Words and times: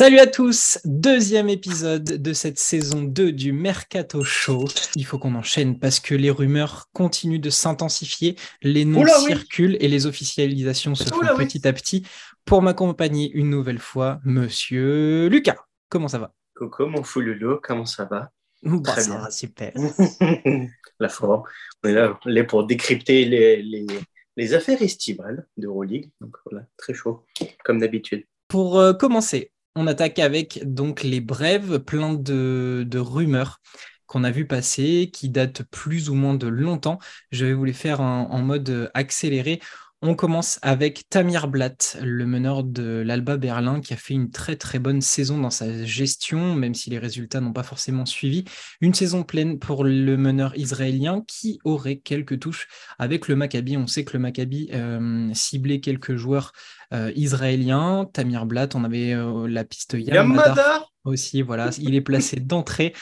Salut 0.00 0.20
à 0.20 0.28
tous, 0.28 0.78
deuxième 0.84 1.48
épisode 1.48 2.04
de 2.04 2.32
cette 2.32 2.56
saison 2.56 3.02
2 3.02 3.32
du 3.32 3.52
Mercato 3.52 4.22
Show. 4.22 4.66
Il 4.94 5.04
faut 5.04 5.18
qu'on 5.18 5.34
enchaîne 5.34 5.76
parce 5.76 5.98
que 5.98 6.14
les 6.14 6.30
rumeurs 6.30 6.86
continuent 6.92 7.40
de 7.40 7.50
s'intensifier, 7.50 8.36
les 8.62 8.84
noms 8.84 9.04
circulent 9.04 9.76
et 9.80 9.88
les 9.88 10.06
officialisations 10.06 10.94
se 10.94 11.08
font 11.08 11.18
petit 11.36 11.66
à 11.66 11.72
petit. 11.72 12.06
Pour 12.44 12.62
m'accompagner 12.62 13.28
une 13.32 13.50
nouvelle 13.50 13.80
fois, 13.80 14.20
monsieur 14.24 15.26
Lucas, 15.26 15.56
comment 15.88 16.06
ça 16.06 16.20
va? 16.20 16.32
Coco, 16.54 16.86
mon 16.86 17.02
fou 17.02 17.20
Lolo, 17.20 17.58
comment 17.60 17.84
ça 17.84 18.04
va? 18.04 18.30
Bah, 18.62 18.92
Très 18.92 19.04
bien. 19.04 19.28
super. 19.30 19.72
La 21.00 21.08
forme. 21.08 21.42
On 21.82 21.88
est 21.88 21.92
là, 21.92 22.44
pour 22.44 22.64
décrypter 22.68 23.24
les, 23.24 23.88
les, 24.36 24.54
affaires 24.54 24.80
estivales 24.80 25.48
de 25.56 25.66
Euroleague. 25.66 26.12
Donc 26.20 26.36
voilà, 26.48 26.66
très 26.76 26.94
chaud, 26.94 27.26
comme 27.64 27.80
d'habitude. 27.80 28.24
Pour 28.46 28.78
euh, 28.78 28.92
commencer, 28.92 29.50
on 29.78 29.86
attaque 29.86 30.18
avec 30.18 30.60
donc 30.64 31.04
les 31.04 31.20
brèves, 31.20 31.78
plein 31.78 32.14
de, 32.14 32.98
rumeurs 32.98 33.60
qu'on 34.06 34.24
a 34.24 34.30
vu 34.30 34.46
passer, 34.46 35.10
qui 35.12 35.28
datent 35.28 35.62
plus 35.62 36.10
ou 36.10 36.14
moins 36.14 36.34
de 36.34 36.48
longtemps. 36.48 36.98
Je 37.30 37.46
vais 37.46 37.54
vous 37.54 37.64
les 37.64 37.72
faire 37.72 38.00
en 38.00 38.38
mode 38.42 38.90
accéléré. 38.94 39.60
On 40.00 40.14
commence 40.14 40.60
avec 40.62 41.08
Tamir 41.08 41.48
Blatt, 41.48 41.98
le 42.00 42.24
meneur 42.24 42.62
de 42.62 43.02
l'Alba 43.04 43.36
Berlin, 43.36 43.80
qui 43.80 43.94
a 43.94 43.96
fait 43.96 44.14
une 44.14 44.30
très 44.30 44.54
très 44.54 44.78
bonne 44.78 45.00
saison 45.00 45.38
dans 45.38 45.50
sa 45.50 45.84
gestion, 45.84 46.54
même 46.54 46.74
si 46.74 46.88
les 46.88 47.00
résultats 47.00 47.40
n'ont 47.40 47.52
pas 47.52 47.64
forcément 47.64 48.06
suivi. 48.06 48.44
Une 48.80 48.94
saison 48.94 49.24
pleine 49.24 49.58
pour 49.58 49.82
le 49.82 50.16
meneur 50.16 50.56
israélien 50.56 51.24
qui 51.26 51.58
aurait 51.64 51.96
quelques 51.96 52.38
touches 52.38 52.68
avec 53.00 53.26
le 53.26 53.34
Maccabi. 53.34 53.76
On 53.76 53.88
sait 53.88 54.04
que 54.04 54.12
le 54.12 54.20
Maccabi 54.20 54.70
euh, 54.72 55.34
ciblait 55.34 55.80
quelques 55.80 56.14
joueurs 56.14 56.52
euh, 56.94 57.12
israéliens. 57.16 58.08
Tamir 58.12 58.46
Blatt, 58.46 58.74
on 58.74 58.84
avait 58.84 59.12
euh, 59.12 59.46
la 59.48 59.64
piste 59.64 59.96
Yamada 59.98 60.86
aussi. 61.04 61.42
Voilà, 61.42 61.70
il 61.78 61.94
est 61.94 62.00
placé 62.00 62.36
d'entrée. 62.40 62.94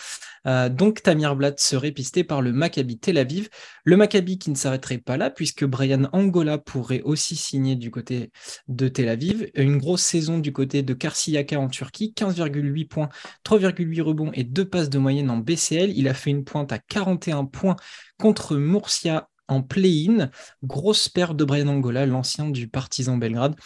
Euh, 0.46 0.68
donc 0.68 1.02
Tamir 1.02 1.34
Blatt 1.34 1.58
serait 1.58 1.90
pisté 1.90 2.22
par 2.22 2.40
le 2.40 2.52
Maccabi 2.52 2.98
Tel 2.98 3.18
Aviv. 3.18 3.48
Le 3.84 3.96
Maccabi 3.96 4.38
qui 4.38 4.50
ne 4.50 4.54
s'arrêterait 4.54 4.98
pas 4.98 5.16
là, 5.16 5.30
puisque 5.30 5.64
Brian 5.64 6.08
Angola 6.12 6.58
pourrait 6.58 7.02
aussi 7.02 7.36
signer 7.36 7.74
du 7.74 7.90
côté 7.90 8.30
de 8.68 8.88
Tel 8.88 9.08
Aviv. 9.08 9.50
Une 9.54 9.78
grosse 9.78 10.02
saison 10.02 10.38
du 10.38 10.52
côté 10.52 10.82
de 10.82 10.94
Karsiyaka 10.94 11.58
en 11.58 11.68
Turquie, 11.68 12.12
15,8 12.16 12.88
points, 12.88 13.08
3,8 13.44 14.02
rebonds 14.02 14.30
et 14.34 14.44
2 14.44 14.64
passes 14.64 14.90
de 14.90 14.98
moyenne 14.98 15.30
en 15.30 15.38
BCL. 15.38 15.90
Il 15.96 16.08
a 16.08 16.14
fait 16.14 16.30
une 16.30 16.44
pointe 16.44 16.72
à 16.72 16.78
41 16.78 17.44
points 17.44 17.76
contre 18.18 18.56
Murcia 18.56 19.28
en 19.48 19.62
play-in. 19.62 20.30
Grosse 20.62 21.08
perte 21.08 21.36
de 21.36 21.44
Brian 21.44 21.68
Angola, 21.68 22.06
l'ancien 22.06 22.50
du 22.50 22.68
Partizan 22.68 23.16
Belgrade 23.16 23.56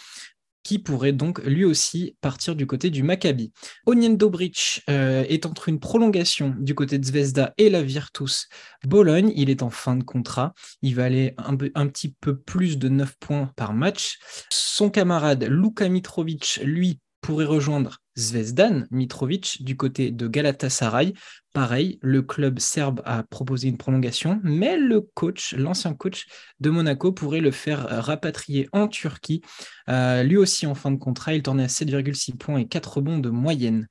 qui 0.63 0.79
pourrait 0.79 1.13
donc 1.13 1.39
lui 1.43 1.65
aussi 1.65 2.15
partir 2.21 2.55
du 2.55 2.67
côté 2.67 2.89
du 2.89 3.03
Maccabi. 3.03 3.51
Onyen 3.85 4.15
Dobric 4.15 4.83
euh, 4.89 5.23
est 5.27 5.45
entre 5.45 5.69
une 5.69 5.79
prolongation 5.79 6.55
du 6.59 6.75
côté 6.75 6.99
de 6.99 7.05
Zvezda 7.05 7.53
et 7.57 7.69
la 7.69 7.81
Virtus 7.81 8.47
Bologne. 8.83 9.31
Il 9.35 9.49
est 9.49 9.63
en 9.63 9.69
fin 9.69 9.95
de 9.95 10.03
contrat. 10.03 10.53
Il 10.81 10.95
va 10.95 11.05
aller 11.05 11.33
un, 11.37 11.57
un 11.75 11.87
petit 11.87 12.15
peu 12.21 12.37
plus 12.37 12.77
de 12.77 12.89
9 12.89 13.15
points 13.19 13.51
par 13.55 13.73
match. 13.73 14.19
Son 14.51 14.89
camarade 14.89 15.43
Luka 15.45 15.89
Mitrovic, 15.89 16.59
lui, 16.63 16.99
pourrait 17.21 17.45
rejoindre 17.45 18.00
Zvezdan 18.17 18.87
Mitrovic 18.91 19.63
du 19.63 19.77
côté 19.77 20.11
de 20.11 20.27
Galatasaray. 20.27 21.13
Pareil, 21.53 21.99
le 22.01 22.21
club 22.21 22.59
serbe 22.59 23.01
a 23.05 23.23
proposé 23.23 23.67
une 23.67 23.77
prolongation, 23.77 24.39
mais 24.43 24.77
le 24.77 25.01
coach, 25.01 25.53
l'ancien 25.53 25.93
coach 25.93 26.27
de 26.59 26.69
Monaco, 26.69 27.11
pourrait 27.11 27.41
le 27.41 27.51
faire 27.51 27.87
rapatrier 28.03 28.69
en 28.71 28.87
Turquie. 28.87 29.41
Euh, 29.89 30.23
lui 30.23 30.37
aussi 30.37 30.65
en 30.65 30.75
fin 30.75 30.91
de 30.91 30.97
contrat, 30.97 31.33
il 31.33 31.43
tournait 31.43 31.63
à 31.63 31.67
7,6 31.67 32.37
points 32.37 32.57
et 32.57 32.67
4 32.67 32.97
rebonds 32.97 33.19
de 33.19 33.29
moyenne. 33.29 33.87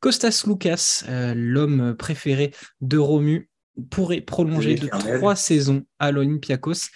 Costas 0.00 0.44
Lucas, 0.46 1.04
euh, 1.08 1.34
l'homme 1.36 1.94
préféré 1.94 2.52
de 2.80 2.98
Romu, 2.98 3.48
pourrait 3.90 4.20
prolonger 4.20 4.74
de 4.74 4.88
trois 4.88 5.36
saisons 5.36 5.84
à 5.98 6.12
l'Olympiakos. 6.12 6.90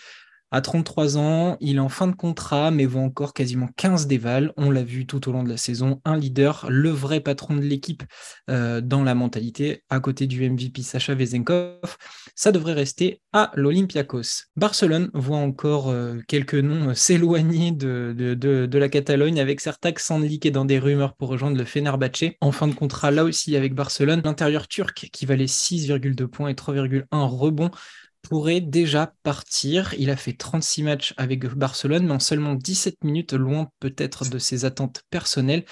À 0.56 0.62
33 0.62 1.18
ans, 1.18 1.58
il 1.60 1.76
est 1.76 1.80
en 1.80 1.90
fin 1.90 2.06
de 2.06 2.16
contrat, 2.16 2.70
mais 2.70 2.86
vaut 2.86 3.00
encore 3.00 3.34
quasiment 3.34 3.68
15 3.76 4.06
dévals. 4.06 4.54
On 4.56 4.70
l'a 4.70 4.82
vu 4.84 5.04
tout 5.04 5.28
au 5.28 5.32
long 5.32 5.42
de 5.42 5.50
la 5.50 5.58
saison. 5.58 6.00
Un 6.06 6.16
leader, 6.16 6.64
le 6.70 6.88
vrai 6.88 7.20
patron 7.20 7.56
de 7.56 7.60
l'équipe 7.60 8.02
euh, 8.48 8.80
dans 8.80 9.04
la 9.04 9.14
mentalité, 9.14 9.84
à 9.90 10.00
côté 10.00 10.26
du 10.26 10.48
MVP 10.48 10.80
Sacha 10.80 11.14
Vezenkov. 11.14 11.98
Ça 12.34 12.52
devrait 12.52 12.72
rester 12.72 13.20
à 13.34 13.50
l'Olympiakos. 13.54 14.46
Barcelone 14.56 15.10
voit 15.12 15.36
encore 15.36 15.90
euh, 15.90 16.20
quelques 16.26 16.54
noms 16.54 16.88
euh, 16.88 16.94
s'éloigner 16.94 17.72
de, 17.72 18.78
la 18.78 18.88
Catalogne, 18.88 19.38
avec 19.38 19.60
certains 19.60 19.92
qui 19.92 20.50
dans 20.50 20.64
des 20.64 20.78
rumeurs 20.78 21.16
pour 21.16 21.28
rejoindre 21.28 21.58
le 21.58 21.66
Fenerbahce. 21.66 22.32
En 22.40 22.50
fin 22.50 22.66
de 22.66 22.74
contrat, 22.74 23.10
là 23.10 23.24
aussi 23.24 23.56
avec 23.56 23.74
Barcelone. 23.74 24.22
L'intérieur 24.24 24.68
turc 24.68 25.10
qui 25.12 25.26
valait 25.26 25.44
6,2 25.44 26.26
points 26.28 26.48
et 26.48 26.54
3,1 26.54 27.04
rebonds 27.12 27.70
pourrait 28.28 28.60
déjà 28.60 29.12
partir. 29.22 29.94
Il 29.98 30.10
a 30.10 30.16
fait 30.16 30.32
36 30.32 30.82
matchs 30.82 31.14
avec 31.16 31.44
Barcelone, 31.46 32.06
mais 32.06 32.12
en 32.12 32.20
seulement 32.20 32.54
17 32.54 33.04
minutes, 33.04 33.32
loin 33.32 33.68
peut-être 33.80 34.28
de 34.28 34.38
ses 34.38 34.64
attentes 34.64 35.02
personnelles. 35.10 35.64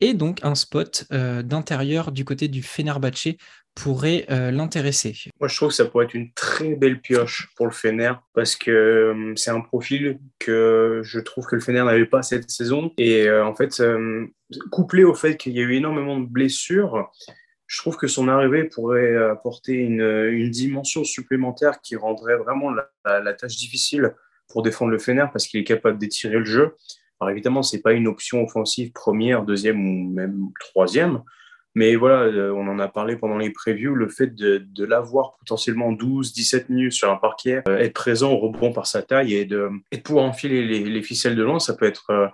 Et 0.00 0.14
donc 0.14 0.38
un 0.42 0.54
spot 0.54 1.06
euh, 1.12 1.42
d'intérieur 1.42 2.12
du 2.12 2.24
côté 2.24 2.48
du 2.48 2.62
Fenerbahce 2.62 3.28
pourrait 3.74 4.26
euh, 4.30 4.50
l'intéresser. 4.50 5.14
Moi, 5.40 5.48
je 5.48 5.56
trouve 5.56 5.68
que 5.68 5.74
ça 5.74 5.84
pourrait 5.84 6.06
être 6.06 6.14
une 6.14 6.32
très 6.32 6.74
belle 6.74 7.00
pioche 7.00 7.48
pour 7.56 7.66
le 7.66 7.72
Fener 7.72 8.12
parce 8.32 8.56
que 8.56 8.70
euh, 8.70 9.32
c'est 9.36 9.50
un 9.50 9.60
profil 9.60 10.18
que 10.38 11.00
je 11.04 11.20
trouve 11.20 11.46
que 11.46 11.56
le 11.56 11.60
Fener 11.60 11.82
n'avait 11.84 12.06
pas 12.06 12.22
cette 12.22 12.50
saison. 12.50 12.92
Et 12.98 13.30
en 13.30 13.54
fait, 13.54 13.82
couplé 14.70 15.04
au 15.04 15.14
fait 15.14 15.36
qu'il 15.36 15.52
y 15.52 15.60
a 15.60 15.62
eu 15.62 15.74
énormément 15.74 16.18
de 16.18 16.26
blessures, 16.26 17.10
je 17.68 17.78
trouve 17.78 17.96
que 17.96 18.08
son 18.08 18.28
arrivée 18.28 18.64
pourrait 18.64 19.14
apporter 19.16 19.74
une, 19.74 20.50
dimension 20.50 21.04
supplémentaire 21.04 21.80
qui 21.80 21.96
rendrait 21.96 22.36
vraiment 22.36 22.72
la, 23.04 23.34
tâche 23.34 23.56
difficile 23.56 24.14
pour 24.48 24.62
défendre 24.62 24.90
le 24.90 24.98
Fener 24.98 25.26
parce 25.30 25.46
qu'il 25.46 25.60
est 25.60 25.64
capable 25.64 25.98
d'étirer 25.98 26.38
le 26.38 26.46
jeu. 26.46 26.74
Alors 27.20 27.30
évidemment, 27.30 27.62
ce 27.62 27.76
n'est 27.76 27.82
pas 27.82 27.92
une 27.92 28.06
option 28.06 28.42
offensive 28.42 28.92
première, 28.92 29.44
deuxième 29.44 29.86
ou 29.86 30.10
même 30.10 30.48
troisième, 30.58 31.22
mais 31.74 31.94
voilà, 31.94 32.22
euh, 32.22 32.52
on 32.52 32.66
en 32.68 32.78
a 32.78 32.88
parlé 32.88 33.16
pendant 33.16 33.36
les 33.36 33.50
previews, 33.50 33.94
le 33.94 34.08
fait 34.08 34.34
de, 34.34 34.84
l'avoir 34.84 35.36
potentiellement 35.36 35.92
12, 35.92 36.32
17 36.32 36.70
minutes 36.70 36.92
sur 36.92 37.12
un 37.12 37.16
parquet, 37.16 37.62
euh, 37.68 37.78
être 37.78 37.92
présent 37.92 38.32
au 38.32 38.38
rebond 38.38 38.72
par 38.72 38.86
sa 38.86 39.02
taille 39.02 39.34
et 39.34 39.44
de, 39.44 39.68
pouvoir 40.02 40.24
enfiler 40.24 40.64
les, 40.64 41.02
ficelles 41.02 41.36
de 41.36 41.42
loin, 41.42 41.58
ça 41.58 41.74
peut 41.74 41.86
être... 41.86 42.32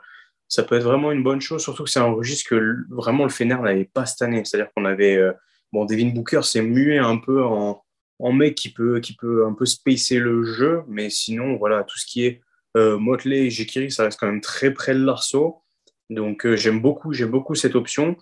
Ça 0.54 0.62
peut 0.62 0.76
être 0.76 0.84
vraiment 0.84 1.10
une 1.10 1.25
bonne 1.25 1.41
chose, 1.41 1.65
surtout 1.65 1.82
que 1.82 1.91
c'est 1.91 1.98
un 1.98 2.12
registre 2.12 2.50
que 2.50 2.76
vraiment 2.88 3.25
le 3.25 3.31
Fener 3.31 3.56
n'avait 3.60 3.91
pas 3.92 4.06
cette 4.06 4.22
année. 4.22 4.44
C'est-à-dire 4.44 4.70
qu'on 4.72 4.84
avait, 4.84 5.16
euh, 5.16 5.32
bon, 5.72 5.84
Devin 5.84 6.10
Booker 6.10 6.42
s'est 6.44 6.62
mué 6.62 6.97
un 6.97 7.16
peu 7.16 7.42
en, 7.42 7.82
en 8.20 8.32
mec 8.32 8.54
qui 8.54 8.72
peut, 8.72 9.00
qui 9.00 9.16
peut 9.16 9.47
un 9.47 9.53
peu 9.53 9.66
spacer 9.66 10.20
le 10.20 10.44
jeu, 10.44 10.82
mais 10.87 11.10
sinon, 11.10 11.56
voilà, 11.56 11.82
tout 11.82 11.98
ce 11.98 12.06
qui 12.06 12.25
est 12.25 12.41
euh, 12.76 12.98
Motley 12.98 13.47
et 13.47 13.50
Jekiri, 13.50 13.91
ça 13.91 14.04
reste 14.04 14.20
quand 14.20 14.28
même 14.28 14.41
très 14.41 14.72
près 14.72 14.94
de 14.94 15.04
l'arceau. 15.04 15.60
Donc 16.09 16.47
euh, 16.47 16.54
j'aime 16.54 16.81
beaucoup, 16.81 17.10
beaucoup 17.26 17.56
cette 17.56 17.75
option. 17.75 18.16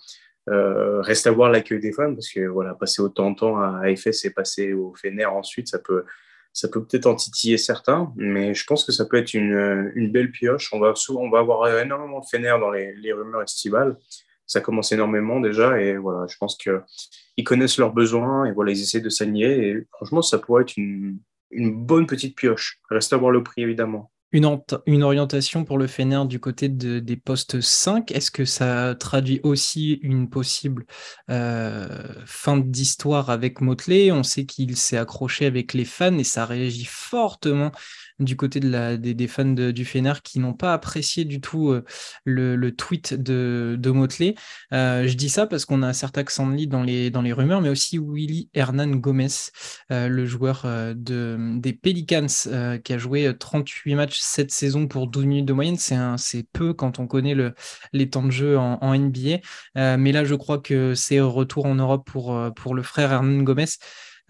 reste 0.46 1.26
à 1.26 1.32
voir 1.32 1.50
l'accueil 1.50 1.80
des 1.80 1.92
fans 1.92 2.14
parce 2.14 2.30
que 2.30 2.46
voilà, 2.46 2.74
passer 2.74 3.02
autant 3.02 3.32
de 3.32 3.36
temps 3.36 3.58
à 3.58 3.82
AFS 3.84 4.24
et 4.24 4.30
passer 4.30 4.72
au 4.72 4.94
Fener 4.94 5.26
ensuite, 5.26 5.68
ça 5.68 5.80
peut, 5.80 6.06
ça 6.52 6.68
peut 6.68 6.84
peut-être 6.84 7.06
en 7.06 7.14
titiller 7.14 7.58
certains, 7.58 8.12
mais 8.16 8.54
je 8.54 8.64
pense 8.66 8.84
que 8.84 8.92
ça 8.92 9.06
peut 9.06 9.16
être 9.16 9.34
une, 9.34 10.10
belle 10.12 10.30
pioche. 10.30 10.70
On 10.72 10.78
va, 10.78 10.94
souvent, 10.94 11.22
on 11.22 11.30
va 11.30 11.38
avoir 11.38 11.78
énormément 11.78 12.20
de 12.20 12.26
Fener 12.30 12.54
dans 12.60 12.70
les, 12.70 12.94
les, 12.96 13.12
rumeurs 13.12 13.42
estivales. 13.42 13.96
Ça 14.46 14.60
commence 14.60 14.92
énormément 14.92 15.40
déjà, 15.40 15.80
et 15.80 15.96
voilà, 15.96 16.26
je 16.28 16.36
pense 16.36 16.58
qu'ils 16.58 17.44
connaissent 17.44 17.78
leurs 17.78 17.94
besoins, 17.94 18.44
et 18.44 18.52
voilà, 18.52 18.72
ils 18.72 18.82
essaient 18.82 19.00
de 19.00 19.08
s'aligner, 19.08 19.68
et 19.68 19.86
franchement, 19.92 20.20
ça 20.20 20.38
pourrait 20.38 20.62
être 20.62 20.76
une, 20.76 21.18
une 21.50 21.72
bonne 21.72 22.06
petite 22.06 22.36
pioche. 22.36 22.80
Reste 22.90 23.12
à 23.12 23.16
voir 23.16 23.30
le 23.30 23.42
prix, 23.42 23.62
évidemment 23.62 24.11
une, 24.32 25.02
orientation 25.02 25.64
pour 25.64 25.78
le 25.78 25.86
Fener 25.86 26.22
du 26.26 26.40
côté 26.40 26.68
des 26.68 27.16
postes 27.16 27.60
5. 27.60 28.10
Est-ce 28.12 28.30
que 28.30 28.44
ça 28.44 28.94
traduit 28.98 29.40
aussi 29.42 29.94
une 30.02 30.30
possible 30.30 30.86
euh, 31.30 31.86
fin 32.24 32.56
d'histoire 32.56 33.30
avec 33.30 33.60
Motley? 33.60 34.10
On 34.10 34.22
sait 34.22 34.46
qu'il 34.46 34.76
s'est 34.76 34.96
accroché 34.96 35.46
avec 35.46 35.74
les 35.74 35.84
fans 35.84 36.18
et 36.18 36.24
ça 36.24 36.46
réagit 36.46 36.86
fortement 36.86 37.72
du 38.22 38.36
côté 38.36 38.60
des, 38.60 39.28
fans 39.28 39.44
du 39.44 39.84
Fener 39.84 40.14
qui 40.22 40.38
n'ont 40.38 40.54
pas 40.54 40.72
apprécié 40.72 41.24
du 41.24 41.40
tout 41.40 41.70
euh, 41.70 41.84
le, 42.24 42.70
tweet 42.70 43.14
de, 43.14 43.90
Motley. 43.90 44.34
Euh, 44.72 45.06
je 45.06 45.14
dis 45.16 45.28
ça 45.28 45.46
parce 45.46 45.64
qu'on 45.64 45.82
a 45.82 45.92
certain 45.92 46.22
Sandy 46.26 46.66
dans 46.66 46.82
les, 46.82 47.10
dans 47.10 47.22
les 47.22 47.32
rumeurs, 47.32 47.60
mais 47.60 47.68
aussi 47.68 47.98
Willy 47.98 48.48
Hernan 48.54 48.88
Gomez, 48.88 49.28
le 49.90 50.24
joueur 50.24 50.64
de, 50.64 51.58
des 51.58 51.72
Pelicans 51.72 52.26
qui 52.82 52.92
a 52.92 52.98
joué 52.98 53.32
38 53.38 53.94
matchs 53.94 54.20
cette 54.20 54.50
saison 54.50 54.86
pour 54.86 55.08
12 55.08 55.26
minutes 55.26 55.46
de 55.46 55.52
moyenne, 55.52 55.76
c'est 55.76 56.46
peu 56.52 56.72
quand 56.72 56.98
on 56.98 57.06
connaît 57.06 57.34
le, 57.34 57.54
les 57.92 58.08
temps 58.08 58.22
de 58.22 58.30
jeu 58.30 58.58
en, 58.58 58.96
NBA. 58.96 59.38
Euh, 59.76 59.96
mais 59.98 60.12
là, 60.12 60.24
je 60.24 60.34
crois 60.34 60.58
que 60.58 60.94
c'est 60.94 61.20
retour 61.20 61.66
en 61.66 61.74
Europe 61.74 62.08
euh, 62.16 62.50
pour 62.50 62.74
le 62.74 62.82
frère 62.82 63.12
Hernan 63.12 63.42
Gomez. 63.42 63.66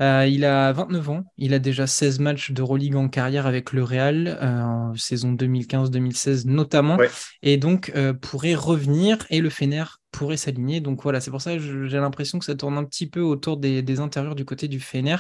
Euh, 0.01 0.27
il 0.27 0.45
a 0.45 0.73
29 0.73 1.11
ans, 1.11 1.25
il 1.37 1.55
a 1.55 1.59
déjà 1.59 1.87
16 1.87 2.19
matchs 2.19 2.51
d'Euroleague 2.51 2.97
en 2.97 3.09
carrière 3.09 3.47
avec 3.47 3.73
le 3.73 3.85
Real, 3.85 4.39
euh, 4.41 4.63
en 4.63 4.95
saison 4.97 5.33
2015-2016 5.33 6.47
notamment, 6.47 6.99
et 7.43 7.57
donc 7.57 7.93
euh, 7.95 8.13
pourrait 8.13 8.55
revenir 8.55 9.19
et 9.31 9.41
le 9.41 9.51
Fener 9.51 9.85
pourrait 10.11 10.37
s'aligner. 10.37 10.81
Donc 10.81 11.03
voilà, 11.03 11.21
c'est 11.21 11.31
pour 11.31 11.41
ça 11.41 11.57
que 11.57 11.87
j'ai 11.87 11.99
l'impression 11.99 12.39
que 12.39 12.45
ça 12.45 12.55
tourne 12.55 12.77
un 12.79 12.85
petit 12.85 13.07
peu 13.07 13.21
autour 13.21 13.59
des, 13.59 13.83
des 13.83 14.01
intérieurs 14.01 14.35
du 14.35 14.45
côté 14.45 14.67
du 14.67 14.81
Fener. 14.81 15.17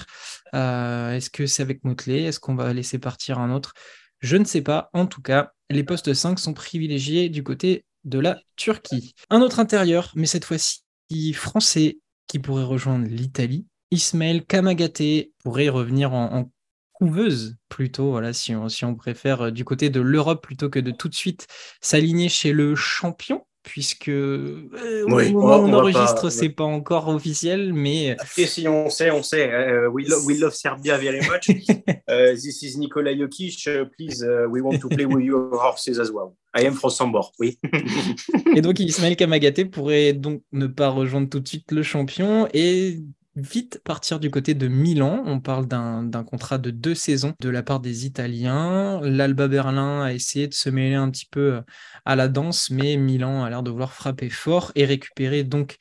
Est-ce 0.53 1.31
que 1.31 1.47
c'est 1.47 1.63
avec 1.63 1.85
Motley? 1.85 2.23
Est-ce 2.23 2.41
qu'on 2.41 2.55
va 2.55 2.73
laisser 2.73 2.99
partir 2.99 3.39
un 3.39 3.51
autre? 3.55 3.73
Je 4.21 4.37
ne 4.37 4.45
sais 4.45 4.63
pas. 4.63 4.91
En 4.93 5.07
tout 5.07 5.23
cas, 5.23 5.53
les 5.71 5.83
postes 5.83 6.13
5 6.13 6.39
sont 6.39 6.55
privilégiés 6.55 7.29
du 7.29 7.43
côté 7.43 7.85
de 8.05 8.19
la 8.19 8.39
Turquie. 8.57 9.15
Un 9.31 9.41
autre 9.41 9.61
intérieur, 9.61 10.13
mais 10.15 10.27
cette 10.27 10.45
fois-ci 10.45 11.33
français 11.33 11.99
qui 12.27 12.39
pourrait 12.39 12.65
rejoindre 12.65 13.07
l'Italie. 13.09 13.67
Ismaël 13.93 14.45
Kamagaté 14.45 15.33
pourrait 15.45 15.69
revenir 15.69 16.15
en, 16.15 16.51
couveuse 16.95 17.57
plutôt, 17.69 18.11
voilà, 18.11 18.33
si 18.33 18.55
on, 18.55 18.69
si 18.69 18.85
on 18.85 18.95
préfère 18.95 19.43
euh, 19.43 19.51
du 19.51 19.65
côté 19.65 19.91
de 19.91 20.01
l'Europe 20.01 20.41
plutôt 20.43 20.71
que 20.71 20.79
de 20.79 20.93
tout 20.93 21.09
de 21.09 21.15
suite 21.15 21.49
s'aligner 21.81 22.29
chez 22.29 22.53
le 22.53 22.77
champion 22.77 23.45
puisque 23.65 24.09
euh, 24.09 24.69
on, 25.09 25.73
enregistre, 25.73 26.31
c'est 26.31 26.49
pas 26.49 26.65
encore 26.65 27.09
officiel, 27.09 27.73
mais. 27.73 28.17
Et 28.37 28.47
si 28.47 28.67
on 28.67 28.91
sait, 28.91 29.11
on 29.11 29.23
sait. 29.23 29.49
Uh, 29.49 29.89
we, 29.89 30.39
love 30.39 30.55
Serbia 30.55 30.99
very 30.99 31.21
much. 31.21 31.49
uh, 32.09 32.35
this 32.35 32.63
is 32.63 32.77
Nikola 32.77 33.15
Jokic. 33.15 33.69
please, 33.97 34.25
uh, 34.25 34.49
we 34.49 34.61
want 34.61 34.79
to 34.79 34.89
play 34.89 35.05
with 35.05 35.25
your 35.25 35.51
horses 35.61 35.99
as 35.99 36.11
well. 36.11 36.37
I 36.55 36.67
am 36.67 36.75
from 36.75 36.91
Sambor, 36.91 37.33
oui. 37.39 37.59
et 38.57 38.61
donc 38.61 38.79
Ismaël 38.81 39.17
Kamagaté 39.17 39.65
pourrait 39.65 40.13
donc 40.13 40.43
ne 40.53 40.67
pas 40.67 40.89
rejoindre 40.89 41.29
tout 41.29 41.41
de 41.41 41.49
suite 41.49 41.71
le 41.71 41.83
champion 41.83 42.49
et 42.53 42.99
vite 43.35 43.81
partir 43.85 44.21
du 44.21 44.31
côté 44.31 44.55
de 44.55 44.69
Milan. 44.69 45.23
On 45.27 45.41
parle 45.41 45.67
d'un 45.67 46.25
contrat 46.25 46.59
de 46.59 46.71
deux 46.71 46.95
saisons 46.95 47.35
de 47.41 47.49
la 47.49 47.63
part 47.63 47.81
des 47.81 48.07
Italiens. 48.07 49.01
L'Alba 49.03 49.49
Berlin 49.49 50.03
a 50.03 50.13
essayé 50.13 50.49
de 50.49 50.55
se 50.55 50.69
mêler 50.71 50.95
un 50.95 51.11
petit 51.11 51.27
peu 51.27 51.55
euh, 51.55 51.61
à 52.05 52.17
la 52.17 52.29
danse, 52.29 52.71
mais 52.71 52.97
Milan 52.97 53.45
a 53.45 53.51
l'air 53.51 53.63
de 53.63 53.71
vouloir 53.71 53.93
frapper 53.93 54.31
fort 54.31 54.73
et 54.75 54.85
récupérer 54.85 55.45
donc 55.45 55.77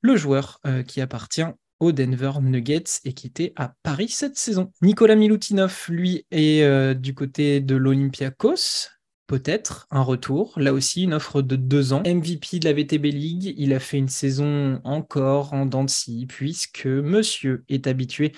le 0.00 0.16
joueur 0.16 0.60
euh, 0.66 0.82
qui 0.82 1.00
appartient 1.00 1.44
aux 1.80 1.92
Denver 1.92 2.32
Nuggets 2.40 3.00
et 3.04 3.12
qui 3.12 3.26
était 3.26 3.52
à 3.56 3.74
Paris 3.82 4.08
cette 4.08 4.38
saison. 4.38 4.70
Nicolas 4.80 5.16
Milutinov, 5.16 5.86
lui, 5.88 6.26
est 6.30 6.62
euh, 6.62 6.94
du 6.94 7.14
côté 7.14 7.60
de 7.60 7.74
l'Olympiakos 7.76 8.93
peut-être 9.26 9.86
un 9.90 10.02
retour. 10.02 10.52
Là 10.56 10.72
aussi, 10.72 11.04
une 11.04 11.14
offre 11.14 11.42
de 11.42 11.56
deux 11.56 11.92
ans. 11.92 12.02
MVP 12.06 12.58
de 12.58 12.64
la 12.64 12.72
VTB 12.72 13.04
League, 13.06 13.54
il 13.56 13.72
a 13.72 13.80
fait 13.80 13.98
une 13.98 14.08
saison 14.08 14.80
encore 14.84 15.52
en 15.52 15.66
dents 15.66 15.86
puisque 16.28 16.86
monsieur 16.86 17.64
est 17.68 17.86
habitué 17.86 18.32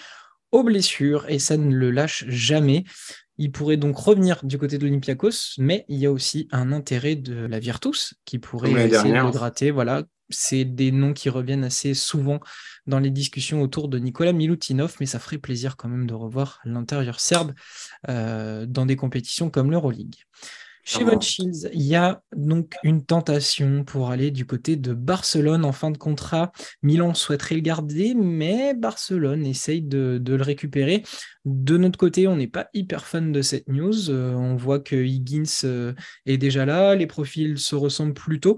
aux 0.52 0.62
blessures 0.62 1.26
et 1.28 1.38
ça 1.38 1.56
ne 1.56 1.74
le 1.74 1.90
lâche 1.90 2.24
jamais. 2.28 2.84
Il 3.38 3.52
pourrait 3.52 3.76
donc 3.76 3.98
revenir 3.98 4.44
du 4.44 4.58
côté 4.58 4.78
de 4.78 4.84
l'Olympiakos, 4.84 5.58
mais 5.58 5.84
il 5.88 5.98
y 5.98 6.06
a 6.06 6.12
aussi 6.12 6.48
un 6.52 6.72
intérêt 6.72 7.16
de 7.16 7.46
la 7.46 7.58
Virtus 7.58 8.14
qui 8.24 8.38
pourrait 8.38 8.70
essayer 8.70 9.12
de 9.12 9.18
le 9.18 9.30
gratter. 9.30 9.70
Voilà, 9.70 10.04
c'est 10.30 10.64
des 10.64 10.90
noms 10.90 11.12
qui 11.12 11.28
reviennent 11.28 11.64
assez 11.64 11.92
souvent 11.92 12.40
dans 12.86 12.98
les 12.98 13.10
discussions 13.10 13.60
autour 13.62 13.88
de 13.88 13.98
Nicolas 13.98 14.32
Milutinov, 14.32 14.96
mais 15.00 15.06
ça 15.06 15.18
ferait 15.18 15.38
plaisir 15.38 15.76
quand 15.76 15.88
même 15.88 16.06
de 16.06 16.14
revoir 16.14 16.60
l'intérieur 16.64 17.20
serbe 17.20 17.52
euh, 18.08 18.64
dans 18.66 18.86
des 18.86 18.96
compétitions 18.96 19.50
comme 19.50 19.70
l'Euroleague. 19.70 20.16
Chez 20.88 21.02
Von 21.02 21.20
Shields, 21.20 21.68
il 21.72 21.82
y 21.82 21.96
a 21.96 22.22
donc 22.36 22.76
une 22.84 23.04
tentation 23.04 23.82
pour 23.82 24.10
aller 24.10 24.30
du 24.30 24.46
côté 24.46 24.76
de 24.76 24.94
Barcelone 24.94 25.64
en 25.64 25.72
fin 25.72 25.90
de 25.90 25.98
contrat. 25.98 26.52
Milan 26.80 27.12
souhaiterait 27.12 27.56
le 27.56 27.60
garder, 27.60 28.14
mais 28.14 28.72
Barcelone 28.72 29.44
essaye 29.46 29.82
de, 29.82 30.22
le 30.24 30.42
récupérer. 30.42 31.02
De 31.44 31.76
notre 31.76 31.98
côté, 31.98 32.28
on 32.28 32.36
n'est 32.36 32.46
pas 32.46 32.68
hyper 32.72 33.04
fan 33.04 33.32
de 33.32 33.42
cette 33.42 33.68
news. 33.68 34.10
Euh, 34.10 34.32
on 34.34 34.54
voit 34.54 34.78
que 34.78 34.94
Higgins 34.94 35.64
euh, 35.64 35.92
est 36.24 36.38
déjà 36.38 36.64
là, 36.64 36.94
les 36.94 37.08
profils 37.08 37.58
se 37.58 37.74
ressemblent 37.74 38.14
plutôt. 38.14 38.56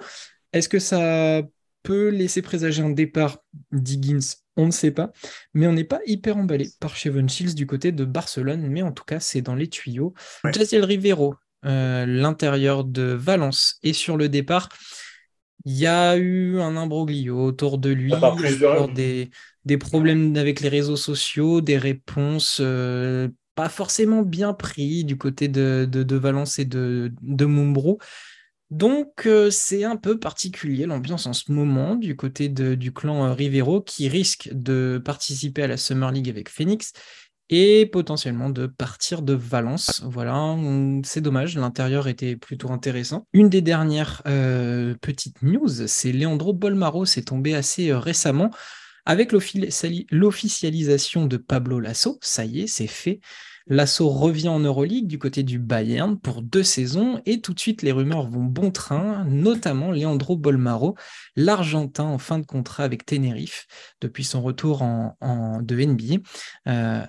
Est-ce 0.53 0.69
que 0.69 0.79
ça 0.79 1.41
peut 1.83 2.09
laisser 2.09 2.43
présager 2.43 2.83
un 2.83 2.91
départ 2.91 3.39
d'Higgins? 3.73 4.37
On 4.59 4.67
ne 4.67 4.71
sait 4.71 4.91
pas, 4.91 5.13
mais 5.55 5.67
on 5.67 5.73
n'est 5.73 5.85
pas 5.85 6.01
hyper 6.05 6.37
emballé 6.37 6.69
par 6.79 6.95
Chevon 6.95 7.27
Shields 7.27 7.55
du 7.55 7.67
côté 7.67 7.91
de 7.91 8.05
Barcelone, 8.05 8.67
mais 8.69 8.83
en 8.83 8.93
tout 8.93 9.05
cas, 9.05 9.19
c'est 9.19 9.41
dans 9.41 9.55
les 9.55 9.69
tuyaux. 9.69 10.13
Ouais. 10.45 10.51
Rivero, 10.83 11.35
euh, 11.65 12.07
l'intérieur 12.07 12.85
de 12.85 13.03
Valence. 13.03 13.79
Et 13.83 13.93
sur 13.93 14.17
le 14.17 14.29
départ, 14.29 14.69
il 15.65 15.77
y 15.77 15.87
a 15.87 16.17
eu 16.17 16.61
un 16.61 16.77
imbroglio 16.77 17.45
autour 17.45 17.79
de 17.79 17.91
lui, 17.91 18.13
des, 18.95 19.31
des, 19.65 19.79
problèmes 19.79 20.37
avec 20.37 20.61
les 20.61 20.69
réseaux 20.69 20.97
sociaux, 20.97 21.61
des 21.61 21.77
réponses 21.77 22.59
euh, 22.61 23.29
pas 23.55 23.69
forcément 23.69 24.23
bien 24.23 24.55
prises 24.55 25.05
du 25.05 25.19
côté 25.19 25.49
de, 25.49 25.85
de, 25.91 26.17
Valence 26.17 26.61
et 26.61 26.65
de, 26.65 27.13
de 27.23 27.45
Mumbrou. 27.45 27.99
Donc 28.71 29.27
euh, 29.27 29.51
c'est 29.51 29.83
un 29.83 29.97
peu 29.97 30.19
particulier 30.19 30.87
l'ambiance 30.87 31.27
en 31.27 31.33
ce 31.33 31.51
moment 31.51 31.97
du 31.97 32.15
côté 32.15 32.49
du 32.49 32.93
clan 32.93 33.35
Rivero 33.35 33.81
qui 33.81 34.09
risque 34.09 34.51
de 34.53 35.03
participer 35.05 35.65
à 35.65 35.67
la 35.67 35.77
Summer 35.77 36.13
League 36.13 36.29
avec 36.29 36.49
Phoenix 36.49 36.93
et 37.51 37.87
potentiellement 37.87 38.51
de 38.51 38.67
partir 38.67 39.23
de 39.23 39.33
Valence. 39.35 40.03
Voilà, 40.05 40.57
c'est 41.05 41.21
dommage, 41.21 41.57
l'intérieur 41.57 42.09
était 42.09 42.37
plutôt 42.37 42.71
intéressant. 42.71 43.27
Une 43.33 43.49
des 43.49 43.63
dernières 43.63 44.23
euh, 44.27 44.95
petites 45.01 45.43
news, 45.43 45.87
c'est 45.87 46.13
Leandro 46.13 46.53
Bolmaro, 46.53 47.05
c'est 47.05 47.23
tombé 47.23 47.55
assez 47.55 47.91
euh, 47.91 47.99
récemment. 47.99 48.51
Avec 49.07 49.33
l'officialisation 49.33 51.25
de 51.25 51.39
Pablo 51.39 51.81
Lasso, 51.81 52.19
ça 52.21 52.45
y 52.45 52.61
est, 52.61 52.67
c'est 52.67 52.87
fait. 52.87 53.21
Lasso 53.69 54.09
revient 54.09 54.49
en 54.49 54.61
Euroleague 54.61 55.07
du 55.07 55.19
côté 55.19 55.43
du 55.43 55.59
Bayern 55.59 56.19
pour 56.19 56.43
deux 56.43 56.63
saisons 56.63 57.21
et 57.27 57.41
tout 57.41 57.53
de 57.53 57.61
suite 57.61 57.83
les 57.83 57.93
rumeurs 57.93 58.29
vont 58.29 58.45
bon 58.45 58.71
train, 58.71 59.25
notamment 59.27 59.93
Leandro 59.93 60.37
Bolmaro, 60.37 60.97
l'Argentin 61.37 62.05
en 62.05 62.19
fin 62.19 62.39
de 62.39 62.47
contrat 62.47 62.85
avec 62.85 63.05
Tenerife 63.05 63.67
depuis 64.01 64.25
son 64.25 64.43
retour 64.43 64.83
en, 64.83 65.61
de 65.63 65.77
NBA. 65.77 66.17
Euh, 66.67 67.05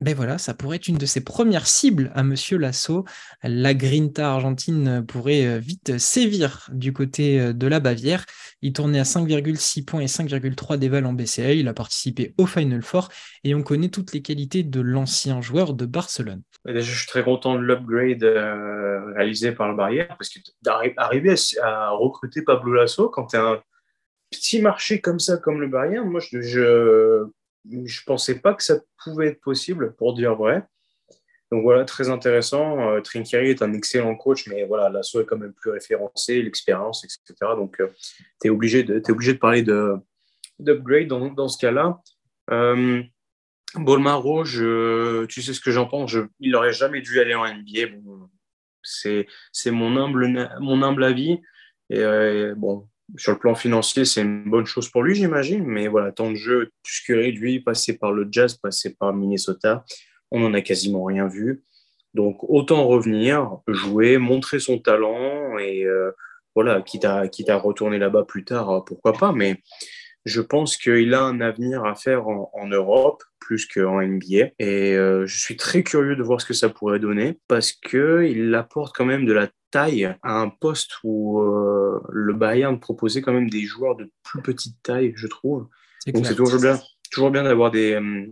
ben 0.00 0.14
voilà, 0.14 0.38
ça 0.38 0.54
pourrait 0.54 0.76
être 0.76 0.86
une 0.86 0.96
de 0.96 1.06
ses 1.06 1.24
premières 1.24 1.66
cibles 1.66 2.12
à 2.14 2.22
Monsieur 2.22 2.56
Lasso. 2.56 3.04
La 3.42 3.74
Grinta 3.74 4.30
argentine 4.30 5.04
pourrait 5.04 5.44
euh, 5.44 5.58
vite 5.58 5.98
sévir 5.98 6.68
du 6.72 6.92
côté 6.92 7.40
euh, 7.40 7.52
de 7.52 7.66
la 7.66 7.80
Bavière. 7.80 8.24
Il 8.62 8.72
tournait 8.72 9.00
à 9.00 9.02
5,6 9.02 9.84
points 9.84 10.00
et 10.00 10.06
5,3 10.06 10.76
d'éval 10.76 11.04
en 11.04 11.14
BCA. 11.14 11.52
Il 11.52 11.66
a 11.66 11.74
participé 11.74 12.32
au 12.38 12.46
Final 12.46 12.82
Four 12.82 13.08
et 13.42 13.56
on 13.56 13.62
connaît 13.64 13.88
toutes 13.88 14.12
les 14.12 14.22
qualités 14.22 14.62
de 14.62 14.80
l'ancien 14.80 15.40
joueur 15.40 15.74
de 15.74 15.84
Barcelone. 15.84 16.42
Déjà, 16.64 16.80
je 16.80 16.98
suis 16.98 17.08
très 17.08 17.24
content 17.24 17.56
de 17.56 17.60
l'upgrade 17.62 18.22
euh, 18.22 19.12
réalisé 19.16 19.50
par 19.50 19.66
la 19.66 19.74
Barrière 19.74 20.16
parce 20.16 20.30
que 20.30 20.38
d'arriver 20.62 21.34
à, 21.60 21.90
recruter 21.90 22.42
Pablo 22.42 22.72
Lasso 22.72 23.08
quand 23.08 23.26
tu 23.26 23.36
as 23.36 23.42
un 23.42 23.62
petit 24.30 24.62
marché 24.62 25.00
comme 25.00 25.18
ça, 25.18 25.38
comme 25.38 25.60
le 25.60 25.66
Barrière, 25.66 26.04
moi 26.04 26.20
je 26.20 27.26
je 27.70 28.02
pensais 28.04 28.40
pas 28.40 28.54
que 28.54 28.62
ça 28.62 28.80
pouvait 29.02 29.28
être 29.28 29.40
possible, 29.40 29.94
pour 29.96 30.14
dire 30.14 30.34
vrai. 30.34 30.64
Donc 31.50 31.62
voilà, 31.62 31.84
très 31.84 32.10
intéressant. 32.10 32.92
Euh, 32.92 33.00
est 33.00 33.62
un 33.62 33.72
excellent 33.72 34.14
coach, 34.16 34.46
mais 34.48 34.64
voilà, 34.64 34.88
l'assaut 34.90 35.20
est 35.22 35.24
quand 35.24 35.38
même 35.38 35.54
plus 35.54 35.70
référencé, 35.70 36.42
l'expérience, 36.42 37.04
etc. 37.04 37.34
Donc 37.56 37.80
euh, 37.80 37.88
tu 38.40 38.48
es, 38.48 38.50
obligé 38.50 38.82
de, 38.82 39.02
obligé 39.10 39.32
de 39.32 39.38
parler 39.38 39.62
d'upgrade 39.62 41.06
dans, 41.06 41.30
dans, 41.30 41.48
ce 41.48 41.58
cas-là. 41.58 42.00
Euh, 42.50 43.02
Bolmaro, 43.74 44.44
tu 44.44 45.42
sais 45.42 45.52
ce 45.52 45.60
que 45.60 45.70
j'en 45.70 45.86
pense, 45.86 46.14
il 46.40 46.52
n'aurait 46.52 46.72
jamais 46.72 47.00
dû 47.00 47.20
aller 47.20 47.34
en 47.34 47.46
NBA. 47.46 47.96
Bon, 47.98 48.28
c'est 48.82 49.26
mon 49.70 49.96
humble, 49.96 50.50
mon 50.60 50.82
humble 50.82 51.04
avis. 51.04 51.40
Et 51.90 52.00
euh, 52.00 52.54
bon, 52.56 52.88
sur 53.16 53.32
le 53.32 53.38
plan 53.38 53.54
financier, 53.54 54.04
c'est 54.04 54.22
une 54.22 54.44
bonne 54.44 54.66
chose 54.66 54.88
pour 54.88 55.02
lui, 55.02 55.14
j'imagine. 55.14 55.64
Mais 55.64 55.88
voilà, 55.88 56.12
tant 56.12 56.30
de 56.30 56.36
jeu 56.36 56.70
que 57.06 57.12
réduit, 57.12 57.60
passé 57.60 57.96
par 57.96 58.12
le 58.12 58.28
Jazz, 58.30 58.56
passé 58.56 58.94
par 58.94 59.14
Minnesota, 59.14 59.84
on 60.30 60.40
n'en 60.40 60.54
a 60.54 60.60
quasiment 60.60 61.04
rien 61.04 61.26
vu. 61.26 61.62
Donc 62.14 62.38
autant 62.42 62.86
revenir, 62.86 63.58
jouer, 63.68 64.18
montrer 64.18 64.58
son 64.58 64.78
talent 64.78 65.58
et 65.58 65.84
euh, 65.84 66.10
voilà, 66.54 66.82
quitte 66.82 67.04
à, 67.04 67.28
quitte 67.28 67.50
à 67.50 67.56
retourner 67.56 67.98
là-bas 67.98 68.24
plus 68.24 68.44
tard, 68.44 68.84
pourquoi 68.84 69.12
pas. 69.12 69.32
Mais 69.32 69.62
je 70.24 70.40
pense 70.40 70.76
qu'il 70.76 71.14
a 71.14 71.22
un 71.22 71.40
avenir 71.40 71.84
à 71.84 71.94
faire 71.94 72.28
en, 72.28 72.66
Europe 72.66 73.22
plus 73.38 73.66
qu'en 73.66 74.02
NBA. 74.02 74.50
Et 74.58 74.94
euh, 74.94 75.26
je 75.26 75.38
suis 75.38 75.56
très 75.56 75.82
curieux 75.82 76.16
de 76.16 76.22
voir 76.22 76.40
ce 76.40 76.46
que 76.46 76.54
ça 76.54 76.68
pourrait 76.68 76.98
donner 76.98 77.38
parce 77.48 77.72
qu'il 77.72 78.54
apporte 78.54 78.94
quand 78.94 79.06
même 79.06 79.24
de 79.24 79.32
la 79.32 79.48
taille 79.70 80.14
à 80.22 80.40
un 80.40 80.48
poste 80.48 80.92
où 81.04 81.40
euh, 81.40 82.00
le 82.10 82.34
Bayern 82.34 82.78
proposait 82.78 83.22
quand 83.22 83.32
même 83.32 83.50
des 83.50 83.62
joueurs 83.62 83.96
de 83.96 84.10
plus 84.22 84.42
petite 84.42 84.76
taille, 84.82 85.12
je 85.16 85.26
trouve. 85.26 85.68
Donc 86.12 86.26
c'est 86.26 86.34
toujours 86.34 86.60
bien, 86.60 86.78
toujours 87.10 87.30
bien 87.30 87.42
d'avoir 87.42 87.70
des, 87.70 87.92
euh, 87.94 88.26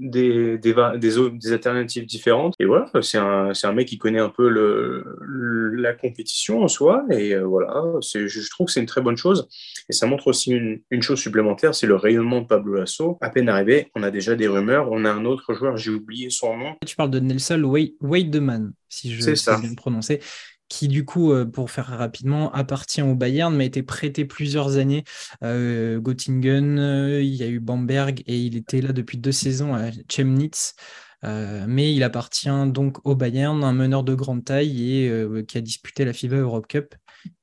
des, 0.00 0.58
des, 0.58 0.74
des, 0.98 1.30
des 1.32 1.52
alternatives 1.52 2.06
différentes. 2.06 2.54
Et 2.58 2.64
voilà, 2.64 2.90
c'est 3.02 3.18
un, 3.18 3.52
un, 3.62 3.72
mec 3.72 3.88
qui 3.88 3.98
connaît 3.98 4.18
un 4.20 4.30
peu 4.30 4.48
le, 4.48 5.04
la 5.76 5.92
compétition 5.92 6.62
en 6.62 6.68
soi. 6.68 7.04
Et 7.10 7.34
euh, 7.34 7.44
voilà, 7.44 7.84
je, 8.02 8.26
je 8.26 8.50
trouve 8.50 8.66
que 8.66 8.72
c'est 8.72 8.80
une 8.80 8.86
très 8.86 9.02
bonne 9.02 9.16
chose. 9.16 9.48
Et 9.88 9.92
ça 9.92 10.06
montre 10.06 10.28
aussi 10.28 10.52
une, 10.52 10.80
une 10.90 11.02
chose 11.02 11.20
supplémentaire, 11.20 11.74
c'est 11.74 11.86
le 11.86 11.96
rayonnement 11.96 12.40
de 12.40 12.46
Pablo 12.46 12.74
Lasso. 12.74 13.18
À 13.20 13.30
peine 13.30 13.48
arrivé, 13.48 13.90
on 13.94 14.02
a 14.02 14.10
déjà 14.10 14.34
des 14.34 14.48
rumeurs. 14.48 14.88
On 14.90 15.04
a 15.04 15.12
un 15.12 15.24
autre 15.24 15.54
joueur, 15.54 15.76
j'ai 15.76 15.90
oublié 15.90 16.30
son 16.30 16.56
nom. 16.56 16.76
Tu 16.86 16.96
parles 16.96 17.10
de 17.10 17.20
Nelson 17.20 17.62
Weideman, 18.00 18.72
si 18.88 19.14
je 19.14 19.34
sais 19.34 19.56
bien 19.60 19.74
prononcer 19.74 20.20
qui 20.70 20.88
du 20.88 21.04
coup, 21.04 21.32
euh, 21.32 21.44
pour 21.44 21.70
faire 21.70 21.88
rapidement, 21.88 22.50
appartient 22.52 23.02
au 23.02 23.14
Bayern, 23.14 23.54
mais 23.54 23.64
a 23.64 23.66
été 23.66 23.82
prêté 23.82 24.24
plusieurs 24.24 24.78
années. 24.78 25.04
Euh, 25.42 26.00
Göttingen, 26.00 26.78
euh, 26.78 27.22
il 27.22 27.34
y 27.34 27.42
a 27.42 27.48
eu 27.48 27.60
Bamberg 27.60 28.22
et 28.26 28.38
il 28.38 28.56
était 28.56 28.80
là 28.80 28.92
depuis 28.94 29.18
deux 29.18 29.32
saisons 29.32 29.74
à 29.74 29.90
Chemnitz. 30.08 30.74
Mais 31.22 31.94
il 31.94 32.02
appartient 32.02 32.48
donc 32.68 33.06
au 33.06 33.14
Bayern, 33.14 33.62
un 33.62 33.74
meneur 33.74 34.04
de 34.04 34.14
grande 34.14 34.42
taille 34.42 35.04
et 35.04 35.44
qui 35.46 35.58
a 35.58 35.60
disputé 35.60 36.06
la 36.06 36.14
FIBA 36.14 36.36
Europe 36.36 36.66
Cup 36.66 36.94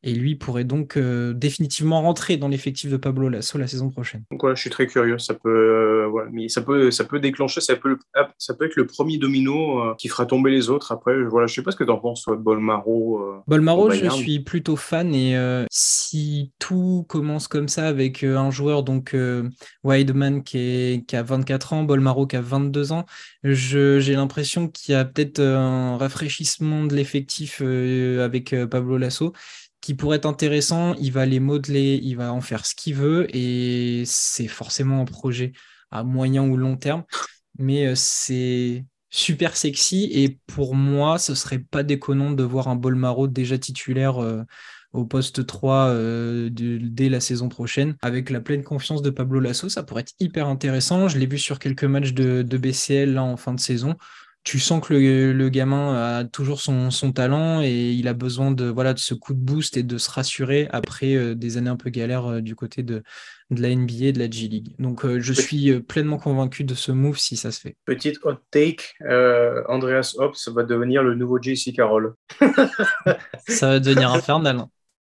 et 0.08 0.14
lui 0.14 0.36
pourrait 0.36 0.64
donc 0.64 0.96
euh, 0.96 1.34
définitivement 1.34 2.02
rentrer 2.02 2.38
dans 2.38 2.48
l'effectif 2.48 2.90
de 2.90 2.98
Pablo 2.98 3.28
Lasso 3.28 3.58
la 3.58 3.68
saison 3.68 3.90
prochaine. 3.90 4.24
Donc 4.32 4.48
je 4.50 4.60
suis 4.60 4.70
très 4.70 4.88
curieux. 4.88 5.18
Ça 5.18 5.34
peut, 5.34 5.50
euh, 5.50 6.28
mais 6.32 6.48
ça 6.48 6.62
peut, 6.62 6.92
ça 6.92 7.04
peut 7.04 7.20
déclencher, 7.20 7.60
ça 7.60 7.76
peut, 7.76 7.98
ça 8.38 8.54
peut 8.54 8.66
être 8.66 8.78
le 8.78 8.88
premier 8.88 9.18
domino 9.18 9.82
euh, 9.82 9.96
qui 9.98 10.08
fera 10.08 10.26
tomber 10.26 10.52
les 10.52 10.70
autres. 10.70 10.94
Après, 10.94 11.22
voilà, 11.24 11.48
je 11.48 11.56
sais 11.56 11.62
pas 11.62 11.72
ce 11.72 11.76
que 11.76 11.84
tu 11.84 11.92
en 11.92 11.98
penses, 11.98 12.24
toi, 12.24 12.38
Bolmaro. 12.38 13.22
Bolmaro, 13.48 13.92
je 13.92 14.08
suis 14.10 14.40
plutôt 14.40 14.78
fan 14.78 15.14
et 15.14 15.38
si 15.72 16.54
tout 16.60 17.06
commence 17.10 17.48
comme 17.48 17.68
ça 17.68 17.88
avec 17.88 18.24
un 18.24 18.52
joueur 18.52 18.84
donc 18.84 19.16
Wideman 19.84 20.44
qui, 20.44 21.04
qui 21.08 21.16
a 21.16 21.24
24 21.24 21.74
ans, 21.74 21.84
Bolmaro 21.84 22.28
qui 22.28 22.36
a 22.38 22.42
22 22.42 22.92
ans, 22.92 23.06
j'ai 23.44 24.14
l'impression 24.14 24.70
qu'il 24.70 24.94
y 24.94 24.96
a 24.96 25.04
peut-être 25.04 25.42
un 25.42 25.98
rafraîchissement 25.98 26.86
de 26.86 26.96
l'effectif 26.96 27.62
avec 27.62 28.56
Pablo 28.70 28.98
Lasso 28.98 29.34
qui 29.82 29.94
pourrait 29.94 30.18
être 30.18 30.26
intéressant, 30.26 30.96
il 30.96 31.12
va 31.12 31.26
les 31.26 31.40
modeler, 31.40 32.00
il 32.02 32.16
va 32.16 32.34
en 32.34 32.42
faire 32.42 32.66
ce 32.66 32.76
qu'il 32.76 32.96
veut 32.96 33.28
et 33.36 34.04
c'est 34.06 34.48
forcément 34.48 35.02
un 35.02 35.06
projet 35.06 35.54
à 35.92 36.04
moyen 36.04 36.48
ou 36.48 36.58
long 36.58 36.78
terme, 36.78 37.04
mais 37.58 37.88
euh, 37.88 37.94
c'est 37.96 38.86
super 39.10 39.56
sexy 39.56 40.10
et 40.12 40.40
pour 40.48 40.76
moi, 40.76 41.18
ce 41.18 41.36
serait 41.36 41.60
pas 41.60 41.84
déconnant 41.84 42.32
de 42.32 42.44
voir 42.44 42.68
un 42.68 42.76
Bolmaro 42.76 43.28
déjà 43.28 43.58
titulaire 43.58 44.22
euh, 44.22 44.44
au 44.94 45.06
poste 45.06 45.46
3 45.46 45.88
euh, 45.88 46.50
dès 46.52 47.10
la 47.10 47.20
saison 47.20 47.50
prochaine. 47.50 47.96
Avec 48.02 48.30
la 48.30 48.42
pleine 48.42 48.64
confiance 48.64 49.02
de 49.02 49.10
Pablo 49.10 49.40
Lasso, 49.40 49.70
ça 49.70 49.84
pourrait 49.84 50.02
être 50.02 50.14
hyper 50.20 50.48
intéressant. 50.48 51.08
Je 51.08 51.18
l'ai 51.18 51.28
vu 51.28 51.38
sur 51.38 51.60
quelques 51.60 51.84
matchs 51.84 52.14
de, 52.14 52.44
BCL 52.44 53.18
en 53.18 53.38
fin 53.38 53.54
de 53.54 53.60
saison 53.60 53.96
tu 54.48 54.60
sens 54.60 54.82
que 54.82 54.94
le, 54.94 55.50
gamin 55.50 55.94
a 55.94 56.24
toujours 56.24 56.62
son, 56.62 57.12
talent 57.12 57.62
et 57.62 57.92
il 57.92 58.08
a 58.08 58.14
besoin 58.14 58.50
de, 58.50 58.64
voilà, 58.70 58.94
de 58.94 59.00
ce 59.00 59.14
coup 59.14 59.34
de 59.34 59.40
boost 59.40 59.76
et 59.76 59.84
de 59.84 59.98
se 59.98 60.10
rassurer 60.10 60.70
après 60.72 61.16
euh, 61.16 61.36
des 61.36 61.58
années 61.58 61.70
un 61.70 61.76
peu 61.76 61.90
galères 61.90 62.28
euh, 62.28 62.40
du 62.40 62.56
côté 62.56 62.82
de, 62.82 63.04
de 63.50 63.62
la 63.62 63.76
NBA 63.76 64.06
et 64.06 64.12
de 64.14 64.20
la 64.20 64.30
G 64.30 64.48
League. 64.48 64.74
Donc 64.80 65.04
euh, 65.04 65.20
je 65.20 65.34
suis 65.34 65.78
pleinement 65.82 66.18
convaincu 66.18 66.64
de 66.64 66.76
ce 66.76 66.94
move 66.94 67.18
si 67.18 67.36
ça 67.36 67.52
se 67.52 67.60
fait. 67.60 67.76
Petite 67.84 68.20
hot 68.24 68.38
take, 68.50 68.86
Andreas 69.68 70.16
Hobbs 70.18 70.48
va 70.48 70.64
devenir 70.64 71.04
le 71.04 71.16
nouveau 71.16 71.42
JC 71.42 71.74
Carroll. 71.76 72.14
ça 73.50 73.68
va 73.68 73.80
devenir 73.82 74.14
infernal. 74.14 74.60
Hein. 74.60 74.70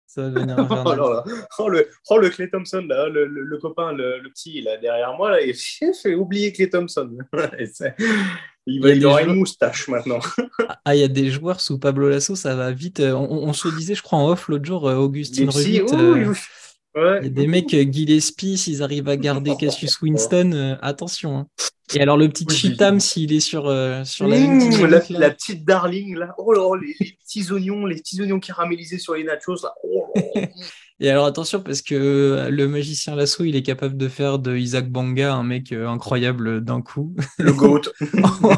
Ça 0.04 0.24
va 0.24 0.28
devenir 0.28 0.58
infernal. 0.58 1.00
oh, 1.00 1.22
oh, 1.58 1.68
le, 1.70 1.88
oh, 2.10 2.18
le 2.18 2.28
Clay 2.28 2.50
Thompson, 2.50 2.84
là, 2.86 3.08
le, 3.08 3.24
le, 3.24 3.56
copain, 3.56 3.92
le, 3.92 4.28
petit, 4.28 4.60
là, 4.60 4.76
derrière 4.76 5.14
moi, 5.16 5.30
là, 5.30 5.40
il 5.40 5.54
fait 6.02 6.14
oublier 6.14 6.52
Clay 6.52 6.68
Thompson. 6.68 7.16
Il, 8.66 8.80
va, 8.80 8.90
il, 8.90 9.04
aura 9.04 9.22
une 9.22 9.34
moustache 9.34 9.88
maintenant. 9.88 10.20
ah, 10.84 10.94
il 10.94 11.00
y 11.00 11.04
a 11.04 11.08
des 11.08 11.30
joueurs 11.30 11.60
sous 11.60 11.78
Pablo 11.78 12.08
Lasso, 12.08 12.36
ça 12.36 12.54
va 12.54 12.70
vite. 12.70 13.00
Euh, 13.00 13.14
on, 13.14 13.52
se 13.52 13.68
disait, 13.68 13.94
je 13.94 14.02
crois, 14.02 14.18
en 14.18 14.28
off 14.28 14.48
l'autre 14.48 14.64
jour, 14.64 14.88
euh, 14.88 14.96
Augustine 14.96 15.50
Revit. 15.50 15.80
Euh, 16.94 17.18
il 17.20 17.24
y 17.24 17.26
a 17.26 17.30
des 17.30 17.46
mecs, 17.46 17.70
Gillespie, 17.70 18.58
s'ils 18.58 18.82
arrivent 18.82 19.08
à 19.08 19.16
garder 19.16 19.56
Cassius 19.60 20.00
Winston, 20.00 20.78
attention. 20.80 21.38
Hein. 21.38 21.46
Et 21.94 22.00
alors 22.00 22.16
le 22.16 22.28
petit 22.28 22.46
Chitam, 22.48 23.00
s'il 23.00 23.32
est 23.32 23.40
sur, 23.40 23.62
sur 24.04 24.28
la, 24.28 24.38
mmh, 24.38 24.58
petite 24.58 25.10
la, 25.10 25.18
la, 25.18 25.30
petite 25.30 25.64
Darling, 25.64 26.16
là. 26.16 26.34
Oh, 26.38 26.52
là, 26.52 26.78
les, 26.80 26.94
les, 27.00 27.18
petits 27.18 27.50
oignons, 27.50 27.84
les 27.86 27.96
petits 27.96 28.20
oignons 28.20 28.40
caramélisés 28.40 28.98
sur 28.98 29.14
les 29.14 29.24
nachos, 29.24 29.62
là. 29.62 29.74
Oh, 29.82 30.12
Et 31.02 31.10
alors 31.10 31.26
attention 31.26 31.60
parce 31.60 31.82
que 31.82 31.96
euh, 31.96 32.48
le 32.48 32.68
magicien 32.68 33.16
Lasso, 33.16 33.42
il 33.42 33.56
est 33.56 33.64
capable 33.64 33.96
de 33.96 34.06
faire 34.06 34.38
de 34.38 34.56
Isaac 34.56 34.88
Banga 34.88 35.34
un 35.34 35.42
mec 35.42 35.72
euh, 35.72 35.88
incroyable 35.88 36.62
d'un 36.64 36.80
coup. 36.80 37.16
Le 37.38 37.52
GOAT. 37.52 37.80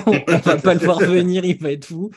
on 0.07 0.41
va 0.41 0.57
pas 0.59 0.75
le 0.75 0.81
voir 0.81 0.99
venir, 0.99 1.47
il 1.47 1.57
va 1.57 1.73
être 1.73 1.87
fou. 1.87 2.11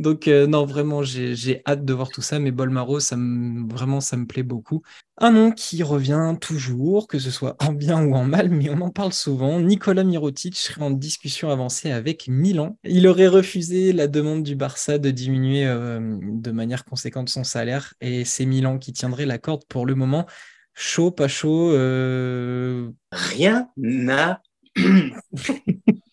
Donc 0.00 0.28
euh, 0.28 0.46
non, 0.46 0.64
vraiment, 0.64 1.02
j'ai 1.02 1.62
hâte 1.66 1.84
de 1.84 1.92
voir 1.92 2.08
tout 2.08 2.22
ça, 2.22 2.38
mais 2.38 2.50
Bolmaro, 2.50 3.00
ça 3.00 3.16
me, 3.16 3.70
vraiment, 3.70 4.00
ça 4.00 4.16
me 4.16 4.26
plaît 4.26 4.42
beaucoup. 4.42 4.82
Un 5.18 5.30
nom 5.30 5.52
qui 5.52 5.82
revient 5.82 6.34
toujours, 6.40 7.06
que 7.06 7.18
ce 7.18 7.30
soit 7.30 7.54
en 7.62 7.72
bien 7.72 8.02
ou 8.02 8.14
en 8.14 8.24
mal, 8.24 8.48
mais 8.48 8.70
on 8.70 8.80
en 8.80 8.90
parle 8.90 9.12
souvent. 9.12 9.60
Nicolas 9.60 10.04
Mirotic 10.04 10.56
serait 10.56 10.82
en 10.82 10.90
discussion 10.90 11.50
avancée 11.50 11.90
avec 11.90 12.28
Milan. 12.28 12.78
Il 12.84 13.06
aurait 13.06 13.28
refusé 13.28 13.92
la 13.92 14.08
demande 14.08 14.42
du 14.42 14.56
Barça 14.56 14.98
de 14.98 15.10
diminuer 15.10 15.66
euh, 15.66 16.18
de 16.22 16.50
manière 16.50 16.84
conséquente 16.86 17.28
son 17.28 17.44
salaire, 17.44 17.92
et 18.00 18.24
c'est 18.24 18.46
Milan 18.46 18.78
qui 18.78 18.92
tiendrait 18.92 19.26
la 19.26 19.38
corde 19.38 19.64
pour 19.68 19.84
le 19.84 19.94
moment. 19.94 20.26
Chaud, 20.72 21.10
pas 21.10 21.28
chaud 21.28 21.72
euh, 21.72 22.90
Rien 23.12 23.68
n'a 23.76 24.40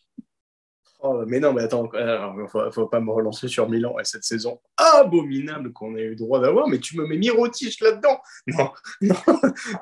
Oh, 0.99 1.23
mais 1.27 1.39
non, 1.39 1.53
mais 1.53 1.61
attends, 1.61 1.89
il 1.93 2.41
ne 2.41 2.71
faut, 2.71 2.87
pas 2.87 2.99
me 2.99 3.11
relancer 3.11 3.47
sur 3.47 3.69
Milan 3.69 3.99
et 3.99 4.03
cette 4.03 4.23
saison 4.23 4.59
abominable 4.77 5.71
qu'on 5.71 5.95
a 5.95 5.99
eu 5.99 6.09
le 6.09 6.15
droit 6.15 6.39
d'avoir, 6.39 6.67
mais 6.67 6.79
tu 6.79 6.97
me 6.97 7.05
mets 7.05 7.17
Mirotic 7.17 7.79
là-dedans. 7.81 8.19
Non, 8.47 8.71
non, 9.01 9.15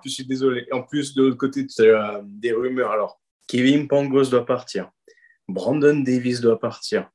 je 0.03 0.09
suis 0.09 0.25
désolé. 0.25 0.67
En 0.73 0.83
plus, 0.83 1.15
de 1.15 1.23
l'autre 1.23 1.37
côté, 1.37 1.65
tu 1.65 1.89
as 1.89 2.21
des 2.25 2.51
rumeurs. 2.51 2.91
Alors, 2.91 3.21
Kevin 3.47 3.87
Pangos 3.87 4.25
doit 4.25 4.45
partir. 4.45 4.91
Brandon 5.47 5.97
Davis 5.99 6.41
doit 6.41 6.59
partir. 6.59 7.09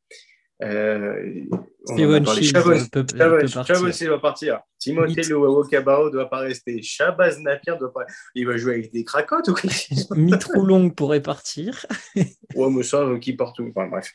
Euh, 0.63 1.45
Steven 1.87 2.27
Chavez 2.27 4.07
va 4.09 4.19
partir. 4.19 4.61
Timothée 4.79 5.23
Luau 5.23 5.65
Cabao 5.65 6.11
doit 6.11 6.29
pas 6.29 6.41
rester. 6.41 6.83
Shabazz 6.83 7.39
Napier 7.41 7.75
doit 7.79 7.93
pas. 7.93 8.05
Il 8.35 8.47
va 8.47 8.57
jouer 8.57 8.75
avec 8.75 8.93
des 8.93 9.05
cracottes 9.05 9.49
ou 9.49 9.55
quoi 9.55 9.71
Mitroulong 10.17 10.91
pourrait 10.91 11.23
partir. 11.23 11.87
ouais, 12.15 12.71
mais 12.71 12.83
ça, 12.83 13.07
qui 13.21 13.33
part 13.35 13.53
tout. 13.53 13.67
Enfin, 13.75 13.89
bref. 13.89 14.13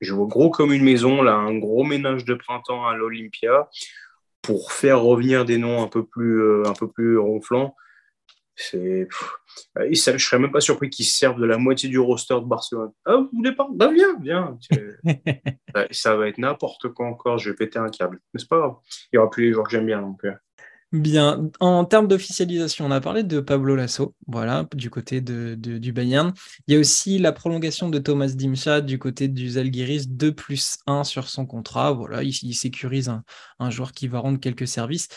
Je 0.00 0.14
vois 0.14 0.26
gros 0.26 0.50
comme 0.50 0.72
une 0.72 0.82
maison, 0.82 1.22
là, 1.22 1.34
un 1.34 1.58
gros 1.58 1.84
ménage 1.84 2.24
de 2.24 2.34
printemps 2.34 2.86
à 2.86 2.94
l'Olympia 2.94 3.68
pour 4.40 4.72
faire 4.72 5.00
revenir 5.00 5.44
des 5.44 5.58
noms 5.58 5.82
un 5.82 5.88
peu 5.88 6.04
plus, 6.04 6.42
euh, 6.42 6.64
un 6.66 6.72
peu 6.72 6.88
plus 6.90 7.18
ronflants. 7.18 7.76
C'est, 8.54 9.08
je 9.76 9.94
serais 9.94 10.38
même 10.38 10.52
pas 10.52 10.60
surpris 10.60 10.90
qu'ils 10.90 11.06
servent 11.06 11.40
de 11.40 11.46
la 11.46 11.58
moitié 11.58 11.88
du 11.88 11.98
roster 11.98 12.34
de 12.34 12.46
Barcelone. 12.46 12.90
Ah, 13.04 13.16
vous 13.16 13.30
voulez 13.32 13.52
pas 13.52 13.66
Ben 13.72 13.92
viens, 13.92 14.16
viens. 14.20 14.58
ça 15.90 16.16
va 16.16 16.28
être 16.28 16.38
n'importe 16.38 16.88
quoi 16.88 17.06
encore. 17.06 17.38
Je 17.38 17.50
vais 17.50 17.56
péter 17.56 17.78
un 17.78 17.88
câble. 17.88 18.20
Mais 18.32 18.40
c'est 18.40 18.48
pas 18.48 18.58
grave. 18.58 18.74
Il 19.12 19.16
y 19.16 19.18
aura 19.18 19.30
plus 19.30 19.44
les 19.44 19.52
joueurs 19.52 19.66
que 19.66 19.72
j'aime 19.72 19.86
bien. 19.86 20.02
Donc, 20.02 20.22
Bien. 20.92 21.50
En 21.58 21.86
termes 21.86 22.06
d'officialisation, 22.06 22.84
on 22.84 22.90
a 22.90 23.00
parlé 23.00 23.22
de 23.22 23.40
Pablo 23.40 23.74
Lasso, 23.74 24.14
voilà, 24.26 24.68
du 24.74 24.90
côté 24.90 25.22
de, 25.22 25.54
du 25.54 25.90
Bayern. 25.90 26.34
Il 26.66 26.74
y 26.74 26.76
a 26.76 26.80
aussi 26.80 27.18
la 27.18 27.32
prolongation 27.32 27.88
de 27.88 27.98
Thomas 27.98 28.26
Dimcha 28.26 28.82
du 28.82 28.98
côté 28.98 29.28
du 29.28 29.48
Zalgiris, 29.48 30.06
2 30.06 30.34
plus 30.34 30.76
1 30.86 31.04
sur 31.04 31.28
son 31.30 31.46
contrat. 31.46 31.92
Voilà, 31.92 32.22
il, 32.22 32.54
sécurise 32.54 33.08
un, 33.08 33.24
un, 33.58 33.70
joueur 33.70 33.92
qui 33.92 34.06
va 34.06 34.18
rendre 34.18 34.38
quelques 34.38 34.68
services. 34.68 35.08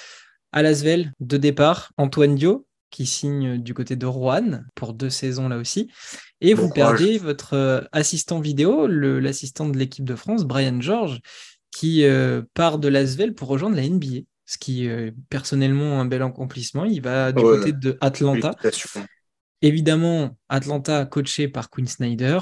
À 0.53 0.61
Lasvel, 0.61 1.11
de 1.19 1.35
départ, 1.35 1.91
Antoine 1.97 2.35
Dio, 2.35 2.65
qui 2.89 3.05
signe 3.05 3.57
du 3.57 3.73
côté 3.73 3.95
de 3.95 4.05
Rouen 4.05 4.63
pour 4.73 4.93
deux 4.93 5.09
saisons 5.09 5.49
là 5.49 5.57
aussi. 5.57 5.91
Et 6.41 6.53
vous 6.53 6.69
perdez 6.69 7.17
votre 7.17 7.53
euh, 7.53 7.81
assistant 7.91 8.39
vidéo, 8.39 8.87
l'assistant 8.87 9.67
de 9.67 9.77
l'équipe 9.77 10.05
de 10.05 10.15
France, 10.15 10.45
Brian 10.45 10.79
George, 10.81 11.19
qui 11.71 12.05
euh, 12.05 12.41
part 12.53 12.79
de 12.79 12.87
l'Asvel 12.87 13.33
pour 13.33 13.47
rejoindre 13.47 13.75
la 13.75 13.87
NBA. 13.87 14.21
Ce 14.45 14.57
qui 14.57 14.85
est 14.85 14.89
euh, 14.89 15.11
personnellement 15.29 15.99
un 15.99 16.05
bel 16.05 16.21
accomplissement. 16.21 16.85
Il 16.85 17.01
va 17.01 17.31
du 17.31 17.41
côté 17.41 17.71
de 17.71 17.97
Atlanta. 17.99 18.51
Évidemment, 19.61 20.37
Atlanta 20.49 21.05
coaché 21.05 21.47
par 21.47 21.69
Quinn 21.69 21.87
Snyder, 21.87 22.39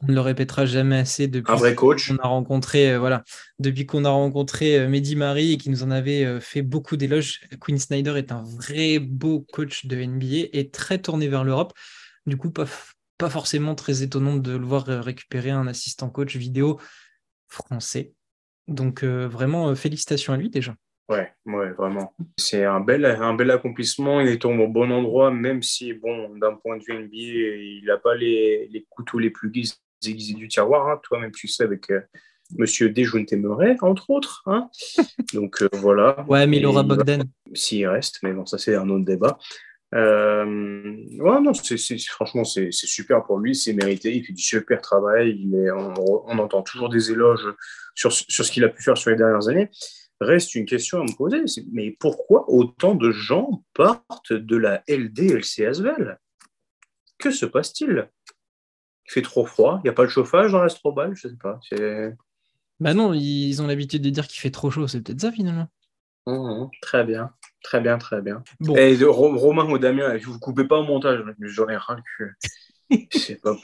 on 0.00 0.06
ne 0.06 0.14
le 0.14 0.20
répétera 0.20 0.64
jamais 0.64 0.98
assez 0.98 1.26
depuis 1.26 1.52
qu'on 1.74 2.16
a 2.18 2.28
rencontré, 2.28 2.92
euh, 2.92 2.98
voilà, 2.98 3.24
depuis 3.58 3.84
qu'on 3.84 4.04
a 4.04 4.10
rencontré 4.10 4.78
euh, 4.78 4.88
Mehdi 4.88 5.16
Marie 5.16 5.54
et 5.54 5.56
qui 5.56 5.70
nous 5.70 5.82
en 5.82 5.90
avait 5.90 6.24
euh, 6.24 6.40
fait 6.40 6.62
beaucoup 6.62 6.96
d'éloges. 6.96 7.40
Quinn 7.60 7.78
Snyder 7.78 8.16
est 8.16 8.30
un 8.30 8.42
vrai 8.42 9.00
beau 9.00 9.40
coach 9.52 9.86
de 9.86 9.96
NBA 9.96 10.50
et 10.52 10.70
très 10.70 10.98
tourné 10.98 11.26
vers 11.26 11.42
l'Europe. 11.42 11.72
Du 12.26 12.36
coup, 12.36 12.50
pas, 12.50 12.66
pas 13.18 13.30
forcément 13.30 13.74
très 13.74 14.02
étonnant 14.02 14.36
de 14.36 14.56
le 14.56 14.64
voir 14.64 14.86
récupérer 14.86 15.50
un 15.50 15.66
assistant 15.66 16.10
coach 16.10 16.36
vidéo 16.36 16.78
français. 17.48 18.12
Donc 18.68 19.02
vraiment, 19.02 19.74
félicitations 19.74 20.34
à 20.34 20.36
lui 20.36 20.50
déjà. 20.50 20.74
Ouais, 21.08 21.32
ouais, 21.46 21.70
vraiment. 21.70 22.14
C'est 22.36 22.64
un 22.64 22.80
bel, 22.80 23.06
un 23.06 23.32
bel 23.32 23.50
accomplissement. 23.50 24.20
Il 24.20 24.28
est 24.28 24.42
tombé 24.42 24.64
au 24.64 24.68
bon 24.68 24.92
endroit, 24.92 25.30
même 25.30 25.62
si, 25.62 25.94
bon, 25.94 26.36
d'un 26.36 26.54
point 26.54 26.76
de 26.76 26.84
vue 26.84 26.92
NBA, 26.92 27.16
il 27.16 27.84
n'a 27.86 27.96
pas 27.96 28.14
les, 28.14 28.68
les, 28.70 28.86
couteaux 28.90 29.18
les 29.18 29.30
plus 29.30 29.48
aiguisés 30.06 30.34
du 30.34 30.48
tiroir. 30.48 30.88
Hein. 30.88 31.00
Toi-même, 31.02 31.32
tu 31.32 31.48
sais, 31.48 31.64
avec 31.64 31.90
euh, 31.90 32.00
Monsieur 32.56 32.90
Desjounes 32.90 33.26
entre 33.80 34.10
autres. 34.10 34.42
Hein. 34.46 34.68
Donc 35.34 35.62
euh, 35.62 35.68
voilà. 35.74 36.24
Ouais, 36.28 36.46
mais 36.46 36.58
il 36.58 36.66
aura 36.66 36.82
Bogdan. 36.82 37.24
S'il 37.54 37.86
reste, 37.86 38.18
mais 38.22 38.32
bon, 38.32 38.46
ça, 38.46 38.58
c'est 38.58 38.74
un 38.74 38.88
autre 38.88 39.04
débat. 39.04 39.38
Euh, 39.94 40.44
ouais, 40.44 41.40
non, 41.40 41.54
c'est, 41.54 41.78
franchement, 42.08 42.44
c'est, 42.44 42.70
super 42.72 43.24
pour 43.24 43.38
lui, 43.38 43.54
c'est 43.54 43.72
mérité. 43.72 44.14
Il 44.14 44.24
fait 44.24 44.34
du 44.34 44.42
super 44.42 44.80
travail. 44.80 45.36
Il 45.38 45.54
est, 45.54 45.70
on, 45.70 45.94
on, 46.26 46.38
entend 46.38 46.62
toujours 46.62 46.90
des 46.90 47.10
éloges 47.10 47.46
sur, 47.94 48.12
sur 48.12 48.44
ce 48.44 48.52
qu'il 48.52 48.64
a 48.64 48.68
pu 48.68 48.82
faire 48.82 48.98
sur 48.98 49.10
les 49.10 49.16
dernières 49.16 49.48
années 49.48 49.70
reste 50.20 50.54
une 50.54 50.66
question 50.66 51.00
à 51.00 51.04
me 51.04 51.16
poser. 51.16 51.42
Mais 51.72 51.96
pourquoi 51.98 52.50
autant 52.50 52.94
de 52.94 53.10
gens 53.10 53.64
partent 53.74 54.32
de 54.32 54.56
la 54.56 54.82
LDLC 54.88 55.64
Asvel? 55.66 56.18
Que 57.18 57.30
se 57.30 57.46
passe-t-il? 57.46 58.08
Il 59.08 59.12
fait 59.12 59.22
trop 59.22 59.46
froid, 59.46 59.80
il 59.82 59.86
n'y 59.86 59.90
a 59.90 59.94
pas 59.94 60.04
de 60.04 60.10
chauffage 60.10 60.52
dans 60.52 60.62
l'Astrobal, 60.62 61.14
je 61.16 61.28
ne 61.28 61.32
sais 61.32 61.38
pas. 61.38 61.60
Bah 62.80 62.94
non, 62.94 63.12
ils 63.14 63.60
ont 63.60 63.66
l'habitude 63.66 64.02
de 64.02 64.10
dire 64.10 64.26
qu'il 64.26 64.40
fait 64.40 64.50
trop 64.50 64.70
chaud, 64.70 64.86
c'est 64.86 65.00
peut-être 65.00 65.20
ça 65.20 65.32
finalement. 65.32 65.68
Mmh, 66.26 66.32
mmh. 66.32 66.70
très 66.82 67.04
bien, 67.04 67.32
très 67.62 67.80
bien, 67.80 67.98
très 67.98 68.20
bien. 68.20 68.42
Et 68.76 68.96
Romain 69.02 69.64
ou 69.70 69.78
Damien, 69.78 70.16
vous 70.18 70.34
ne 70.34 70.38
coupez 70.38 70.64
pas 70.64 70.78
au 70.78 70.84
montage, 70.84 71.24
j'en 71.40 71.68
ai 71.68 71.76
rien 71.76 71.96
le 72.18 72.32
C'est 73.10 73.40
pas. 73.40 73.56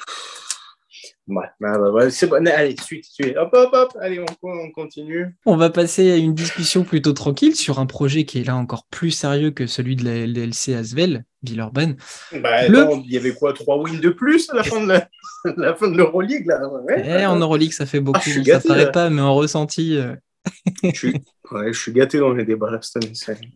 Ouais, 1.27 1.47
bah, 1.61 1.79
bah, 1.79 1.91
bah, 1.93 2.11
c'est 2.11 2.27
bon. 2.27 2.47
Allez, 2.47 2.77
suite, 2.83 3.05
suite. 3.05 3.37
Hop, 3.37 3.51
hop, 3.53 3.71
hop. 3.73 3.97
Allez, 4.01 4.21
on, 4.21 4.49
on, 4.49 4.71
continue. 4.71 5.37
On 5.47 5.57
va 5.57 5.71
passer 5.71 6.13
à 6.13 6.17
une 6.17 6.35
discussion 6.35 6.85
plutôt 6.85 7.13
tranquille 7.13 7.57
sur 7.57 7.79
un 7.79 7.87
projet 7.87 8.25
qui 8.25 8.41
est 8.41 8.45
là 8.45 8.57
encore 8.57 8.87
plus 8.91 9.11
sérieux 9.11 9.51
que 9.51 9.67
celui 9.67 9.97
de 9.97 10.05
la 10.05 10.27
LDLC 10.27 10.75
Asvel, 10.75 11.25
Villeurbanne. 11.43 11.97
Bah, 12.41 12.67
il 12.67 13.13
y 13.13 13.17
avait 13.17 13.35
quoi 13.35 13.53
Trois 13.53 13.79
wins 13.79 14.01
de 14.01 14.11
plus 14.11 14.51
à 14.51 14.57
la 14.57 14.63
fin 14.65 14.83
de 14.83 14.89
la, 14.89 15.09
la 15.57 15.75
fin 15.75 15.89
de 15.89 15.97
l'Euroleague 15.97 16.47
là? 16.47 16.69
Ouais, 16.69 17.03
eh, 17.05 17.27
En 17.27 17.37
Euroleague, 17.37 17.73
ça 17.73 17.87
fait 17.87 18.01
beaucoup. 18.01 18.21
Ah, 18.25 18.61
ça 18.61 18.69
paraît 18.69 18.93
pas, 18.93 19.11
mais 19.11 19.23
en 19.23 19.35
ressenti. 19.35 19.97
Euh. 19.97 20.15
je, 20.83 20.91
suis... 20.91 21.15
Ouais, 21.51 21.73
je 21.73 21.79
suis 21.79 21.93
gâté 21.93 22.19
dans 22.19 22.33
les 22.33 22.45
débats 22.45 22.71
là 22.71 22.81
cette 22.83 23.29
année. 23.29 23.49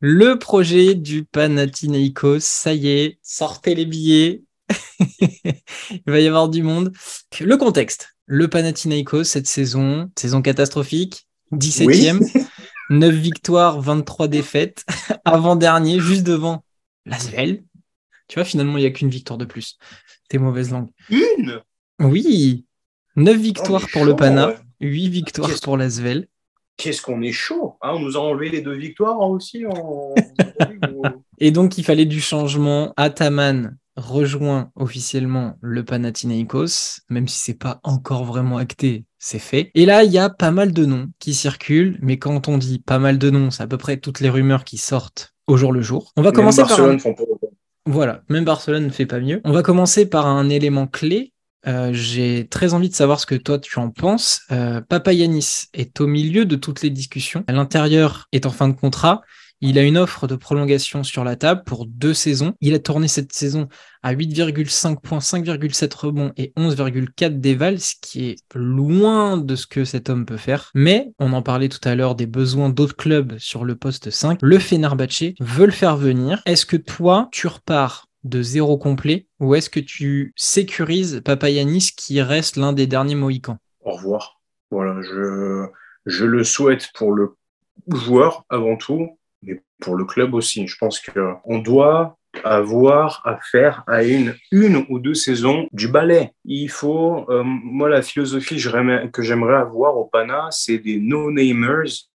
Le 0.00 0.38
projet 0.38 0.94
du 0.94 1.24
Panathinaikos, 1.24 2.40
ça 2.40 2.74
y 2.74 2.88
est, 2.88 3.18
sortez 3.22 3.74
les 3.74 3.86
billets, 3.86 4.42
il 5.90 6.02
va 6.06 6.20
y 6.20 6.26
avoir 6.26 6.48
du 6.48 6.62
monde. 6.62 6.92
Le 7.40 7.56
contexte. 7.56 8.10
Le 8.26 8.48
Panathinaikos 8.48 9.24
cette 9.24 9.46
saison, 9.46 10.10
saison 10.16 10.40
catastrophique, 10.40 11.28
17e, 11.52 12.26
9 12.90 13.14
victoires, 13.14 13.80
23 13.80 14.28
défaites, 14.28 14.84
avant-dernier, 15.24 16.00
juste 16.00 16.24
devant 16.24 16.64
l'Asvel. 17.04 17.64
Tu 18.28 18.36
vois, 18.36 18.44
finalement, 18.44 18.78
il 18.78 18.82
n'y 18.82 18.86
a 18.86 18.90
qu'une 18.90 19.10
victoire 19.10 19.38
de 19.38 19.44
plus. 19.44 19.76
T'es 20.28 20.38
mauvaise 20.38 20.70
langue. 20.70 20.88
Une? 21.10 21.60
Oui 22.00 22.64
9 23.16 23.36
victoires 23.36 23.86
pour 23.92 24.04
le 24.04 24.16
Pana, 24.16 24.54
8 24.80 25.08
victoires 25.08 25.50
pour 25.62 25.76
l'Asvel. 25.76 26.26
Qu'est-ce 26.76 27.02
qu'on 27.02 27.22
est 27.22 27.32
chaud 27.32 27.76
hein? 27.82 27.92
On 27.94 28.00
nous 28.00 28.16
a 28.16 28.20
enlevé 28.20 28.50
les 28.50 28.60
deux 28.60 28.74
victoires 28.74 29.20
aussi 29.20 29.64
en... 29.66 30.14
Et 31.38 31.50
donc, 31.50 31.78
il 31.78 31.84
fallait 31.84 32.06
du 32.06 32.20
changement. 32.20 32.92
Ataman 32.96 33.76
rejoint 33.96 34.70
officiellement 34.74 35.56
le 35.60 35.84
Panathinaikos, 35.84 37.00
même 37.08 37.28
si 37.28 37.38
c'est 37.38 37.58
pas 37.58 37.80
encore 37.82 38.24
vraiment 38.24 38.58
acté, 38.58 39.04
c'est 39.18 39.38
fait. 39.38 39.70
Et 39.74 39.86
là, 39.86 40.04
il 40.04 40.12
y 40.12 40.18
a 40.18 40.30
pas 40.30 40.50
mal 40.50 40.72
de 40.72 40.84
noms 40.84 41.08
qui 41.18 41.34
circulent, 41.34 41.98
mais 42.02 42.18
quand 42.18 42.48
on 42.48 42.58
dit 42.58 42.78
pas 42.78 42.98
mal 42.98 43.18
de 43.18 43.30
noms, 43.30 43.50
c'est 43.50 43.62
à 43.62 43.66
peu 43.66 43.78
près 43.78 43.96
toutes 43.96 44.20
les 44.20 44.28
rumeurs 44.28 44.64
qui 44.64 44.78
sortent 44.78 45.34
au 45.46 45.56
jour 45.56 45.72
le 45.72 45.82
jour. 45.82 46.12
On 46.16 46.22
va 46.22 46.32
commencer 46.32 46.62
par 46.62 46.80
Voilà, 47.86 48.22
même 48.28 48.44
Barcelone 48.44 48.84
ne 48.86 48.90
fait 48.90 49.06
pas 49.06 49.20
mieux. 49.20 49.40
On 49.44 49.52
va 49.52 49.62
commencer 49.62 50.06
par 50.06 50.26
un 50.26 50.48
élément 50.48 50.86
clé. 50.86 51.32
Euh, 51.66 51.90
j'ai 51.92 52.46
très 52.48 52.74
envie 52.74 52.90
de 52.90 52.94
savoir 52.94 53.20
ce 53.20 53.26
que 53.26 53.34
toi 53.34 53.58
tu 53.58 53.78
en 53.78 53.90
penses. 53.90 54.42
Euh, 54.50 54.80
Papa 54.82 55.12
Yanis 55.12 55.64
est 55.72 56.00
au 56.00 56.06
milieu 56.06 56.44
de 56.44 56.56
toutes 56.56 56.82
les 56.82 56.90
discussions. 56.90 57.44
À 57.46 57.52
l'intérieur 57.52 58.28
est 58.32 58.46
en 58.46 58.50
fin 58.50 58.68
de 58.68 58.74
contrat. 58.74 59.22
Il 59.66 59.78
a 59.78 59.82
une 59.82 59.96
offre 59.96 60.26
de 60.26 60.36
prolongation 60.36 61.02
sur 61.02 61.24
la 61.24 61.36
table 61.36 61.62
pour 61.64 61.86
deux 61.86 62.12
saisons. 62.12 62.52
Il 62.60 62.74
a 62.74 62.78
tourné 62.78 63.08
cette 63.08 63.32
saison 63.32 63.68
à 64.02 64.14
8,5 64.14 65.00
points, 65.00 65.20
5,7 65.20 65.96
rebonds 65.96 66.32
et 66.36 66.52
11,4 66.58 67.40
déval, 67.40 67.80
ce 67.80 67.94
qui 67.98 68.26
est 68.26 68.36
loin 68.54 69.38
de 69.38 69.56
ce 69.56 69.66
que 69.66 69.86
cet 69.86 70.10
homme 70.10 70.26
peut 70.26 70.36
faire. 70.36 70.70
Mais, 70.74 71.14
on 71.18 71.32
en 71.32 71.40
parlait 71.40 71.70
tout 71.70 71.80
à 71.88 71.94
l'heure 71.94 72.14
des 72.14 72.26
besoins 72.26 72.68
d'autres 72.68 72.94
clubs 72.94 73.38
sur 73.38 73.64
le 73.64 73.74
poste 73.74 74.10
5. 74.10 74.40
Le 74.42 74.58
Fenerbahce 74.58 75.32
veut 75.40 75.64
le 75.64 75.72
faire 75.72 75.96
venir. 75.96 76.42
Est-ce 76.44 76.66
que 76.66 76.76
toi, 76.76 77.30
tu 77.32 77.46
repars 77.46 78.10
de 78.24 78.42
zéro 78.42 78.76
complet 78.76 79.28
ou 79.40 79.54
est-ce 79.54 79.70
que 79.70 79.80
tu 79.80 80.34
sécurises 80.36 81.22
Papayanis 81.24 81.92
qui 81.96 82.20
reste 82.20 82.56
l'un 82.56 82.74
des 82.74 82.86
derniers 82.86 83.14
Mohicans? 83.14 83.56
Au 83.80 83.92
revoir. 83.92 84.42
Voilà, 84.70 85.00
je, 85.00 86.24
le 86.26 86.44
souhaite 86.44 86.90
pour 86.94 87.12
le 87.12 87.34
joueur 87.88 88.44
avant 88.50 88.76
tout 88.76 89.16
pour 89.84 89.96
le 89.96 90.04
club 90.04 90.34
aussi. 90.34 90.66
Je 90.66 90.76
pense 90.78 91.00
qu'on 91.00 91.58
doit 91.58 92.16
avoir 92.42 93.22
affaire 93.24 93.84
à 93.86 94.02
une, 94.02 94.34
une 94.50 94.84
ou 94.88 94.98
deux 94.98 95.14
saisons 95.14 95.68
du 95.72 95.88
ballet. 95.88 96.32
Il 96.44 96.68
faut, 96.68 97.26
euh, 97.28 97.42
moi, 97.44 97.88
la 97.88 98.02
philosophie 98.02 98.56
que 98.56 99.22
j'aimerais 99.22 99.56
avoir 99.56 99.96
au 99.96 100.06
PANA, 100.06 100.48
c'est 100.50 100.78
des 100.78 100.98
no-namers, 100.98 102.08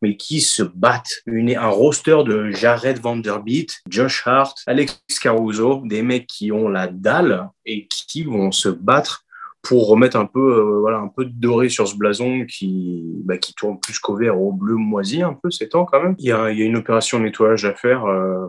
mais 0.00 0.16
qui 0.16 0.40
se 0.40 0.62
battent. 0.62 1.22
Une, 1.26 1.54
un 1.54 1.68
roster 1.68 2.18
de 2.24 2.50
Jared 2.50 3.00
Vanderbilt, 3.00 3.80
Josh 3.90 4.22
Hart, 4.26 4.56
Alex 4.66 5.02
Caruso, 5.20 5.82
des 5.84 6.02
mecs 6.02 6.28
qui 6.28 6.52
ont 6.52 6.68
la 6.68 6.86
dalle 6.86 7.48
et 7.66 7.88
qui 7.88 8.22
vont 8.22 8.52
se 8.52 8.68
battre 8.68 9.24
pour 9.68 9.86
remettre 9.86 10.16
un 10.16 10.24
peu, 10.24 10.40
euh, 10.40 10.80
voilà, 10.80 10.96
un 10.96 11.08
peu 11.08 11.26
de 11.26 11.30
doré 11.30 11.68
sur 11.68 11.86
ce 11.86 11.94
blason 11.94 12.46
qui, 12.46 13.04
bah, 13.24 13.36
qui 13.36 13.52
tourne 13.52 13.78
plus 13.78 13.98
qu'au 13.98 14.16
vert, 14.16 14.40
au 14.40 14.50
bleu 14.50 14.76
moisi 14.76 15.22
un 15.22 15.34
peu 15.34 15.50
ces 15.50 15.68
temps 15.68 15.84
quand 15.84 16.02
même. 16.02 16.14
Il 16.18 16.24
y 16.24 16.32
a, 16.32 16.50
il 16.50 16.58
y 16.58 16.62
a 16.62 16.64
une 16.64 16.78
opération 16.78 17.18
de 17.18 17.24
nettoyage 17.24 17.66
à 17.66 17.74
faire 17.74 18.06
euh, 18.06 18.46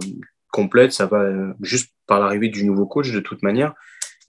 complète, 0.50 0.94
ça 0.94 1.08
va 1.08 1.30
juste 1.62 1.94
par 2.08 2.22
l'arrivée 2.22 2.48
du 2.48 2.64
nouveau 2.64 2.86
coach 2.86 3.12
de 3.12 3.20
toute 3.20 3.44
manière. 3.44 3.74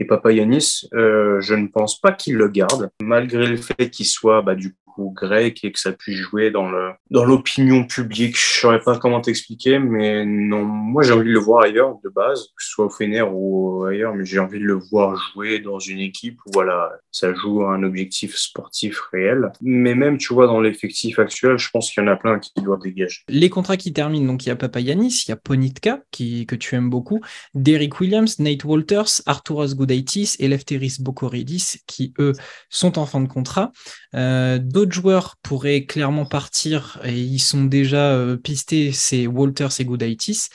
Et 0.00 0.04
Papa 0.04 0.32
Yanis, 0.32 0.88
euh, 0.94 1.40
je 1.40 1.54
ne 1.54 1.68
pense 1.68 2.00
pas 2.00 2.10
qu'il 2.10 2.34
le 2.34 2.48
garde, 2.48 2.90
malgré 3.00 3.46
le 3.46 3.56
fait 3.56 3.88
qu'il 3.90 4.06
soit 4.06 4.42
bah, 4.42 4.56
du 4.56 4.74
grec 4.98 5.64
et 5.64 5.72
que 5.72 5.78
ça 5.78 5.92
puisse 5.92 6.18
jouer 6.18 6.50
dans 6.50 6.70
le 6.70 6.90
dans 7.10 7.24
l'opinion 7.24 7.84
publique. 7.84 8.36
Je 8.38 8.60
saurais 8.60 8.80
pas 8.80 8.98
comment 8.98 9.20
t'expliquer, 9.20 9.78
mais 9.78 10.24
non, 10.24 10.64
moi 10.64 11.02
j'ai 11.02 11.12
envie 11.12 11.28
de 11.28 11.32
le 11.32 11.38
voir 11.38 11.64
ailleurs 11.64 11.96
de 12.04 12.08
base, 12.08 12.48
que 12.56 12.62
ce 12.62 12.70
soit 12.70 12.86
au 12.86 12.90
Fener 12.90 13.22
ou 13.22 13.84
ailleurs, 13.84 14.14
mais 14.14 14.24
j'ai 14.24 14.38
envie 14.38 14.58
de 14.58 14.64
le 14.64 14.78
voir 14.90 15.16
jouer 15.32 15.60
dans 15.60 15.78
une 15.78 16.00
équipe 16.00 16.38
où 16.46 16.50
voilà, 16.52 16.92
ça 17.10 17.32
joue 17.34 17.64
un 17.64 17.82
objectif 17.82 18.36
sportif 18.36 19.00
réel. 19.12 19.50
Mais 19.60 19.94
même, 19.94 20.18
tu 20.18 20.34
vois, 20.34 20.46
dans 20.46 20.60
l'effectif 20.60 21.18
actuel, 21.18 21.58
je 21.58 21.68
pense 21.70 21.90
qu'il 21.90 22.02
y 22.02 22.06
en 22.06 22.10
a 22.10 22.16
plein 22.16 22.38
qui 22.38 22.52
doivent 22.62 22.80
dégager. 22.80 23.20
Les 23.28 23.50
contrats 23.50 23.76
qui 23.76 23.92
terminent, 23.92 24.26
donc 24.26 24.44
il 24.44 24.48
y 24.48 24.52
a 24.52 24.56
Papayanis, 24.56 25.24
il 25.26 25.30
y 25.30 25.32
a 25.32 25.36
Ponitka, 25.36 26.00
qui, 26.10 26.46
que 26.46 26.56
tu 26.56 26.74
aimes 26.74 26.90
beaucoup, 26.90 27.20
Derrick 27.54 28.00
Williams, 28.00 28.38
Nate 28.38 28.64
Walters, 28.64 29.22
Arturas 29.26 29.74
Goudaitis 29.74 30.36
et 30.38 30.48
Lefteris 30.48 30.96
Bokoridis, 31.00 31.80
qui 31.86 32.12
eux 32.18 32.32
sont 32.68 32.98
en 32.98 33.06
fin 33.06 33.20
de 33.20 33.28
contrat. 33.28 33.72
Euh, 34.14 34.58
d'autres 34.80 34.92
joueurs 34.92 35.36
pourraient 35.42 35.84
clairement 35.84 36.24
partir 36.24 36.98
et 37.04 37.20
ils 37.20 37.38
sont 37.38 37.64
déjà 37.64 38.12
euh, 38.14 38.38
pistés, 38.38 38.92
c'est 38.92 39.26
Walters 39.26 39.78
et 39.78 39.84
Goudaitis. 39.84 40.48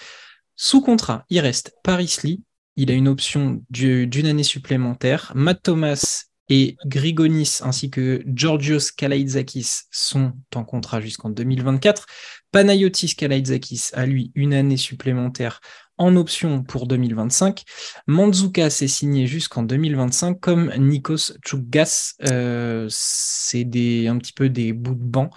Sous 0.55 0.81
contrat, 0.81 1.25
il 1.29 1.39
reste 1.41 1.75
Paris 1.83 2.17
Lee, 2.23 2.41
il 2.75 2.89
a 2.89 2.95
une 2.95 3.07
option 3.07 3.61
d'une 3.69 4.25
année 4.25 4.43
supplémentaire. 4.43 5.31
Matt 5.35 5.61
Thomas 5.61 6.23
et 6.49 6.75
Grigonis 6.88 7.59
ainsi 7.61 7.91
que 7.91 8.23
Georgios 8.33 8.91
Kalaitzakis 8.97 9.83
sont 9.91 10.33
en 10.55 10.63
contrat 10.63 11.01
jusqu'en 11.01 11.29
2024. 11.29 12.07
Panayotis 12.51 13.15
Kalaitzakis 13.15 13.89
a 13.93 14.07
lui 14.07 14.31
une 14.33 14.55
année 14.55 14.77
supplémentaire 14.77 15.59
en 15.97 16.15
option 16.15 16.63
pour 16.63 16.88
2025. 16.88 17.63
Mandzuka 18.08 18.69
s'est 18.69 18.88
signé 18.88 19.27
jusqu'en 19.27 19.63
2025 19.63 20.39
comme 20.39 20.71
Nikos 20.77 21.34
Tchougas. 21.43 22.15
Euh, 22.29 22.88
c'est 22.89 23.63
des, 23.63 24.08
un 24.08 24.17
petit 24.17 24.34
peu 24.34 24.49
des 24.49 24.73
bouts 24.73 24.95
de 24.95 25.03
banc. 25.03 25.29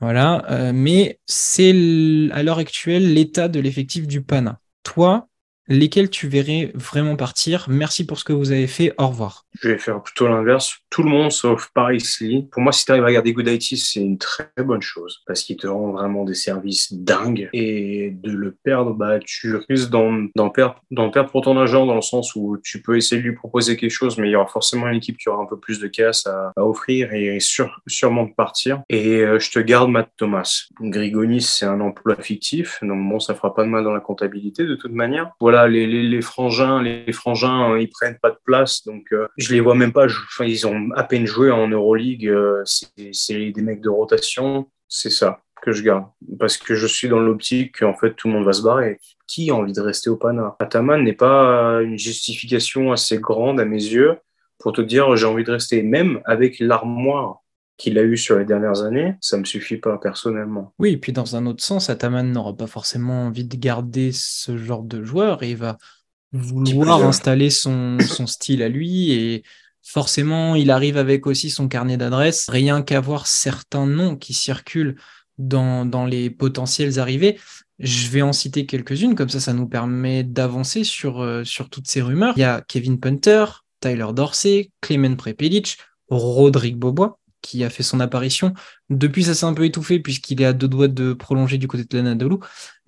Voilà. 0.00 0.44
Euh, 0.50 0.72
mais 0.74 1.20
c'est 1.26 1.70
à 2.32 2.42
l'heure 2.42 2.58
actuelle 2.58 3.14
l'état 3.14 3.48
de 3.48 3.60
l'effectif 3.60 4.06
du 4.06 4.22
Pana. 4.22 4.60
Toi, 4.82 5.28
lesquels 5.68 6.10
tu 6.10 6.28
verrais 6.28 6.72
vraiment 6.74 7.16
partir 7.16 7.66
Merci 7.68 8.06
pour 8.06 8.18
ce 8.18 8.24
que 8.24 8.32
vous 8.32 8.52
avez 8.52 8.66
fait. 8.66 8.92
Au 8.98 9.08
revoir. 9.08 9.44
Je 9.60 9.70
vais 9.70 9.78
faire 9.78 10.02
plutôt 10.02 10.28
l'inverse. 10.28 10.78
Tout 10.90 11.02
le 11.02 11.10
monde 11.10 11.32
sauf 11.32 11.70
Paris 11.74 12.02
Lee. 12.20 12.48
Pour 12.50 12.62
moi, 12.62 12.72
si 12.72 12.84
tu 12.84 12.92
arrives 12.92 13.04
à 13.04 13.12
garder 13.12 13.32
Good 13.32 13.48
IT, 13.48 13.76
c'est 13.76 14.00
une 14.00 14.18
très 14.18 14.48
bonne 14.58 14.82
chose 14.82 15.22
parce 15.26 15.42
qu'il 15.42 15.56
te 15.56 15.66
rend 15.66 15.92
vraiment 15.92 16.24
des 16.24 16.34
services 16.34 16.92
dingues. 16.92 17.48
Et 17.52 18.10
de 18.12 18.30
le 18.30 18.56
perdre, 18.62 18.92
bah, 18.92 19.18
tu 19.24 19.56
risques 19.68 19.90
d'en 19.90 20.50
perdre, 20.50 20.82
perdre 21.12 21.30
pour 21.30 21.42
ton 21.42 21.58
agent 21.58 21.86
dans 21.86 21.94
le 21.94 22.02
sens 22.02 22.34
où 22.34 22.58
tu 22.62 22.82
peux 22.82 22.96
essayer 22.96 23.20
de 23.20 23.26
lui 23.26 23.34
proposer 23.34 23.76
quelque 23.76 23.90
chose, 23.90 24.18
mais 24.18 24.28
il 24.28 24.32
y 24.32 24.36
aura 24.36 24.46
forcément 24.46 24.88
une 24.88 24.96
équipe 24.96 25.16
qui 25.16 25.28
aura 25.28 25.42
un 25.42 25.46
peu 25.46 25.58
plus 25.58 25.80
de 25.80 25.88
casse 25.88 26.26
à, 26.26 26.52
offrir 26.56 27.12
et 27.12 27.38
sûrement 27.40 28.24
de 28.24 28.34
partir. 28.34 28.82
Et 28.88 29.20
euh, 29.20 29.38
je 29.38 29.50
te 29.50 29.58
garde 29.58 29.90
Matt 29.90 30.10
Thomas. 30.16 30.66
Grigonis, 30.80 31.42
c'est 31.42 31.66
un 31.66 31.80
emploi 31.80 32.16
fictif, 32.16 32.78
donc 32.82 33.08
bon, 33.08 33.20
ça 33.20 33.34
fera 33.34 33.54
pas 33.54 33.64
de 33.64 33.68
mal 33.68 33.84
dans 33.84 33.92
la 33.92 34.00
comptabilité 34.00 34.64
de 34.64 34.74
toute 34.74 34.92
manière. 34.92 35.30
Voilà, 35.40 35.55
les, 35.66 36.20
frangins, 36.22 36.82
les 36.82 37.12
frangins, 37.12 37.72
euh, 37.72 37.80
ils 37.80 37.88
prennent 37.88 38.18
pas 38.20 38.30
de 38.30 38.38
place, 38.44 38.84
donc 38.84 39.06
euh, 39.12 39.26
je 39.38 39.52
les 39.54 39.60
vois 39.60 39.74
même 39.74 39.92
pas. 39.92 40.06
Enfin, 40.06 40.44
ils 40.44 40.66
ont 40.66 40.90
à 40.94 41.04
peine 41.04 41.26
joué 41.26 41.50
en 41.50 41.68
Euroleague. 41.68 42.30
c'est 42.64 43.50
des 43.50 43.62
mecs 43.62 43.80
de 43.80 43.88
rotation. 43.88 44.68
C'est 44.88 45.10
ça 45.10 45.40
que 45.62 45.72
je 45.72 45.82
garde. 45.82 46.04
Parce 46.38 46.58
que 46.58 46.74
je 46.74 46.86
suis 46.86 47.08
dans 47.08 47.18
l'optique 47.18 47.80
qu'en 47.80 47.94
fait, 47.94 48.14
tout 48.14 48.28
le 48.28 48.34
monde 48.34 48.44
va 48.44 48.52
se 48.52 48.62
barrer. 48.62 49.00
Qui 49.26 49.50
a 49.50 49.54
envie 49.54 49.72
de 49.72 49.80
rester 49.80 50.10
au 50.10 50.16
Pana? 50.16 50.54
Ataman 50.60 51.02
n'est 51.02 51.12
pas 51.12 51.80
une 51.82 51.98
justification 51.98 52.92
assez 52.92 53.18
grande 53.18 53.58
à 53.58 53.64
mes 53.64 53.82
yeux 53.82 54.16
pour 54.58 54.72
te 54.72 54.80
dire 54.80 55.16
j'ai 55.16 55.26
envie 55.26 55.44
de 55.44 55.52
rester. 55.52 55.82
Même 55.82 56.20
avec 56.24 56.60
l'armoire 56.60 57.40
qu'il 57.76 57.98
a 57.98 58.02
eu 58.02 58.16
sur 58.16 58.38
les 58.38 58.44
dernières 58.44 58.82
années, 58.82 59.14
ça 59.20 59.36
me 59.36 59.44
suffit 59.44 59.76
pas 59.76 59.98
personnellement. 59.98 60.72
Oui, 60.78 60.92
et 60.92 60.96
puis 60.96 61.12
dans 61.12 61.36
un 61.36 61.46
autre 61.46 61.62
sens, 61.62 61.90
Ataman 61.90 62.30
n'aura 62.30 62.56
pas 62.56 62.66
forcément 62.66 63.26
envie 63.26 63.44
de 63.44 63.56
garder 63.56 64.12
ce 64.12 64.56
genre 64.56 64.82
de 64.82 65.04
joueur 65.04 65.42
et 65.42 65.50
il 65.50 65.56
va 65.56 65.76
vouloir 66.32 67.04
installer 67.04 67.50
son, 67.50 67.98
son 68.00 68.26
style 68.26 68.62
à 68.62 68.68
lui 68.68 69.12
et 69.12 69.42
forcément, 69.82 70.54
il 70.56 70.70
arrive 70.70 70.96
avec 70.96 71.26
aussi 71.26 71.50
son 71.50 71.68
carnet 71.68 71.96
d'adresses. 71.96 72.48
Rien 72.48 72.82
qu'à 72.82 73.00
voir 73.00 73.26
certains 73.26 73.86
noms 73.86 74.16
qui 74.16 74.34
circulent 74.34 74.96
dans, 75.38 75.86
dans, 75.86 76.06
les 76.06 76.30
potentiels 76.30 76.98
arrivées. 76.98 77.38
Je 77.78 78.08
vais 78.08 78.22
en 78.22 78.32
citer 78.32 78.64
quelques-unes, 78.64 79.14
comme 79.14 79.28
ça, 79.28 79.38
ça 79.38 79.52
nous 79.52 79.68
permet 79.68 80.24
d'avancer 80.24 80.82
sur, 80.82 81.20
euh, 81.20 81.44
sur 81.44 81.68
toutes 81.68 81.88
ces 81.88 82.00
rumeurs. 82.00 82.32
Il 82.36 82.40
y 82.40 82.44
a 82.44 82.62
Kevin 82.66 82.98
Punter, 82.98 83.44
Tyler 83.80 84.08
Dorsey, 84.14 84.70
Clement 84.80 85.14
Prepelic, 85.14 85.76
Rodrigue 86.08 86.78
Bobois, 86.78 87.18
qui 87.46 87.62
a 87.62 87.70
fait 87.70 87.84
son 87.84 88.00
apparition. 88.00 88.52
Depuis, 88.90 89.24
ça 89.24 89.34
s'est 89.34 89.46
un 89.46 89.54
peu 89.54 89.64
étouffé 89.64 90.00
puisqu'il 90.00 90.42
est 90.42 90.46
à 90.46 90.52
deux 90.52 90.68
doigts 90.68 90.88
de 90.88 91.12
prolonger 91.12 91.58
du 91.58 91.68
côté 91.68 91.84
de 91.84 91.96
l'Anadolu. 91.96 92.36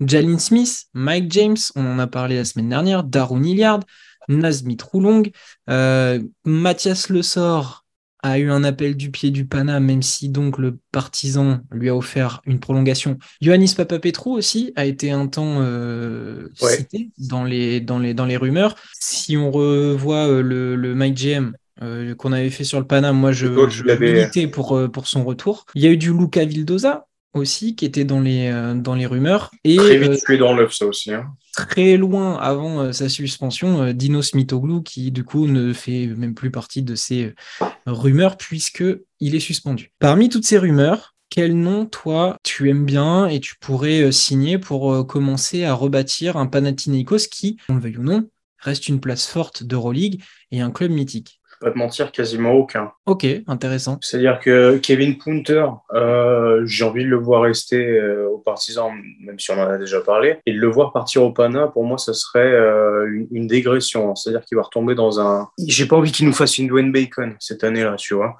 Jalen 0.01 0.37
Smith, 0.37 0.85
Mike 0.93 1.31
James, 1.31 1.57
on 1.75 1.85
en 1.85 1.97
a 1.97 2.07
parlé 2.07 2.35
la 2.35 2.45
semaine 2.45 2.69
dernière, 2.69 3.03
Darun 3.03 3.43
Hilliard, 3.43 3.79
Nazmit 4.27 4.77
Roulong, 4.83 5.31
euh, 5.69 6.21
Mathias 6.43 7.09
Le 7.09 7.21
Sort 7.21 7.85
a 8.21 8.37
eu 8.37 8.51
un 8.51 8.65
appel 8.65 8.97
du 8.97 9.11
pied 9.11 9.31
du 9.31 9.45
Pana, 9.45 9.79
même 9.79 10.01
si 10.01 10.27
donc 10.27 10.57
le 10.57 10.77
partisan 10.91 11.59
lui 11.71 11.87
a 11.87 11.95
offert 11.95 12.41
une 12.45 12.59
prolongation. 12.59 13.17
Ioannis 13.39 13.75
Papapetrou 13.77 14.33
aussi 14.33 14.73
a 14.75 14.85
été 14.85 15.11
un 15.11 15.27
temps 15.27 15.59
euh, 15.59 16.49
cité 16.53 17.11
dans 17.17 17.45
les, 17.45 17.79
dans, 17.79 17.97
les, 17.97 18.13
dans 18.13 18.25
les 18.25 18.35
rumeurs. 18.35 18.75
Si 18.99 19.37
on 19.37 19.51
revoit 19.51 20.27
euh, 20.27 20.41
le, 20.41 20.75
le 20.75 20.95
Mike 20.95 21.15
GM 21.15 21.53
euh, 21.81 22.13
qu'on 22.15 22.33
avait 22.33 22.49
fait 22.49 22.63
sur 22.63 22.79
le 22.79 22.85
Panam. 22.85 23.17
Moi, 23.17 23.31
je, 23.31 23.47
je 23.69 24.45
pour, 24.47 24.75
euh, 24.75 24.87
pour 24.87 25.07
son 25.07 25.23
retour. 25.23 25.65
Il 25.75 25.83
y 25.83 25.87
a 25.87 25.89
eu 25.89 25.97
du 25.97 26.13
Luca 26.13 26.43
Vildoza 26.43 27.07
aussi 27.33 27.75
qui 27.75 27.85
était 27.85 28.05
dans 28.05 28.19
les, 28.19 28.49
euh, 28.49 28.73
dans 28.73 28.95
les 28.95 29.05
rumeurs. 29.05 29.51
Et, 29.63 29.77
très 29.77 29.97
vite 29.97 30.23
tué 30.25 30.37
dans 30.37 30.53
l'œuf, 30.53 30.73
ça 30.73 30.85
aussi. 30.85 31.13
Hein. 31.13 31.27
Très 31.53 31.95
loin 31.95 32.37
avant 32.37 32.91
sa 32.91 33.07
suspension, 33.07 33.93
Dino 33.93 34.21
Smitoglou 34.21 34.81
qui 34.81 35.11
du 35.11 35.23
coup 35.23 35.47
ne 35.47 35.73
fait 35.73 36.07
même 36.07 36.33
plus 36.33 36.51
partie 36.51 36.83
de 36.83 36.95
ces 36.95 37.33
rumeurs 37.85 38.37
puisque 38.37 38.83
il 39.19 39.35
est 39.35 39.39
suspendu. 39.39 39.91
Parmi 39.99 40.29
toutes 40.29 40.45
ces 40.45 40.57
rumeurs, 40.57 41.15
quel 41.29 41.55
nom, 41.55 41.85
toi, 41.85 42.37
tu 42.43 42.69
aimes 42.69 42.85
bien 42.85 43.27
et 43.27 43.39
tu 43.39 43.55
pourrais 43.59 44.11
signer 44.11 44.57
pour 44.57 45.05
commencer 45.05 45.65
à 45.65 45.73
rebâtir 45.73 46.37
un 46.37 46.47
Panathinaikos 46.47 47.27
qui, 47.29 47.57
on 47.67 47.75
le 47.75 47.81
veuille 47.81 47.97
ou 47.97 48.03
non, 48.03 48.29
reste 48.59 48.87
une 48.87 48.99
place 48.99 49.25
forte 49.25 49.63
d'Euroleague 49.63 50.21
et 50.51 50.61
un 50.61 50.71
club 50.71 50.91
mythique? 50.91 51.38
Pas 51.59 51.71
te 51.71 51.77
mentir, 51.77 52.11
quasiment 52.11 52.53
aucun. 52.53 52.91
Ok, 53.05 53.25
intéressant. 53.47 53.97
C'est-à-dire 54.01 54.39
que 54.39 54.77
Kevin 54.77 55.17
Punter, 55.17 55.65
euh, 55.93 56.61
j'ai 56.65 56.83
envie 56.83 57.03
de 57.03 57.09
le 57.09 57.17
voir 57.17 57.43
rester 57.43 57.99
euh, 57.99 58.27
aux 58.29 58.37
partisans, 58.37 58.91
même 59.21 59.39
si 59.39 59.51
on 59.51 59.59
en 59.59 59.67
a 59.67 59.77
déjà 59.77 60.01
parlé. 60.01 60.37
Et 60.45 60.53
de 60.53 60.59
le 60.59 60.67
voir 60.67 60.93
partir 60.93 61.23
au 61.23 61.31
Pana, 61.31 61.67
pour 61.67 61.83
moi, 61.83 61.97
ça 61.97 62.13
serait 62.13 62.39
euh, 62.39 63.07
une, 63.11 63.27
une, 63.31 63.47
dégression. 63.47 64.15
C'est-à-dire 64.15 64.45
qu'il 64.45 64.57
va 64.57 64.63
retomber 64.63 64.95
dans 64.95 65.19
un. 65.19 65.49
J'ai 65.67 65.85
pas 65.85 65.97
envie 65.97 66.11
qu'il 66.11 66.25
nous 66.25 66.33
fasse 66.33 66.57
une 66.57 66.67
Dwayne 66.67 66.91
Bacon 66.91 67.35
cette 67.39 67.63
année-là, 67.63 67.95
tu 67.97 68.13
vois. 68.13 68.37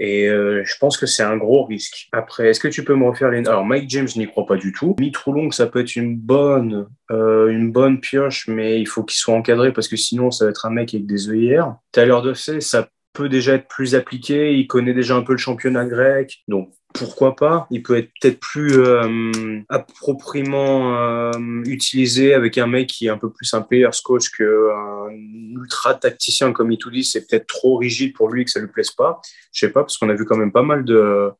Et 0.00 0.28
euh, 0.28 0.62
je 0.64 0.74
pense 0.80 0.96
que 0.96 1.04
c'est 1.04 1.22
un 1.22 1.36
gros 1.36 1.64
risque. 1.64 2.08
Après, 2.12 2.48
est-ce 2.48 2.58
que 2.58 2.68
tu 2.68 2.84
peux 2.84 2.94
me 2.94 3.06
refaire 3.06 3.30
les... 3.30 3.46
Alors, 3.46 3.66
Mike 3.66 3.88
James, 3.90 4.08
je 4.08 4.18
n'y 4.18 4.26
crois 4.26 4.46
pas 4.46 4.56
du 4.56 4.72
tout. 4.72 4.96
Mitroulong, 4.98 5.52
ça 5.52 5.66
peut 5.66 5.80
être 5.80 5.94
une 5.94 6.16
bonne, 6.16 6.86
euh, 7.10 7.48
une 7.48 7.70
bonne 7.70 8.00
pioche, 8.00 8.48
mais 8.48 8.80
il 8.80 8.86
faut 8.86 9.04
qu'il 9.04 9.18
soit 9.18 9.34
encadré 9.34 9.74
parce 9.74 9.88
que 9.88 9.96
sinon, 9.96 10.30
ça 10.30 10.46
va 10.46 10.50
être 10.52 10.64
un 10.64 10.70
mec 10.70 10.94
avec 10.94 11.06
des 11.06 11.28
œillères. 11.28 11.76
Tyler 11.92 12.16
Duffy, 12.22 12.62
ça 12.62 12.88
peut 13.12 13.28
déjà 13.28 13.54
être 13.54 13.68
plus 13.68 13.94
appliqué. 13.94 14.54
Il 14.54 14.66
connaît 14.66 14.94
déjà 14.94 15.16
un 15.16 15.22
peu 15.22 15.32
le 15.32 15.38
championnat 15.38 15.84
grec. 15.84 16.38
Donc, 16.48 16.72
pourquoi 16.92 17.36
pas 17.36 17.66
Il 17.70 17.82
peut 17.82 17.96
être 17.96 18.10
peut-être 18.20 18.40
plus 18.40 18.78
euh, 18.78 19.62
appropriément 19.68 20.96
euh, 20.96 21.32
utilisé 21.64 22.34
avec 22.34 22.58
un 22.58 22.66
mec 22.66 22.88
qui 22.88 23.06
est 23.06 23.10
un 23.10 23.18
peu 23.18 23.30
plus 23.30 23.52
un 23.54 23.62
player's 23.62 24.00
coach 24.00 24.30
qu'un 24.30 25.08
ultra 25.10 25.94
tacticien 25.94 26.52
comme 26.52 26.72
il 26.72 26.78
tout 26.78 26.90
dit. 26.90 27.04
C'est 27.04 27.26
peut-être 27.26 27.46
trop 27.46 27.76
rigide 27.76 28.12
pour 28.14 28.28
lui 28.28 28.44
que 28.44 28.50
ça 28.50 28.60
lui 28.60 28.68
plaise 28.68 28.90
pas. 28.90 29.20
Je 29.52 29.60
sais 29.60 29.72
pas 29.72 29.82
parce 29.82 29.98
qu'on 29.98 30.08
a 30.08 30.14
vu 30.14 30.24
quand 30.24 30.36
même 30.36 30.52
pas 30.52 30.62
mal 30.62 30.84
de 30.84 31.30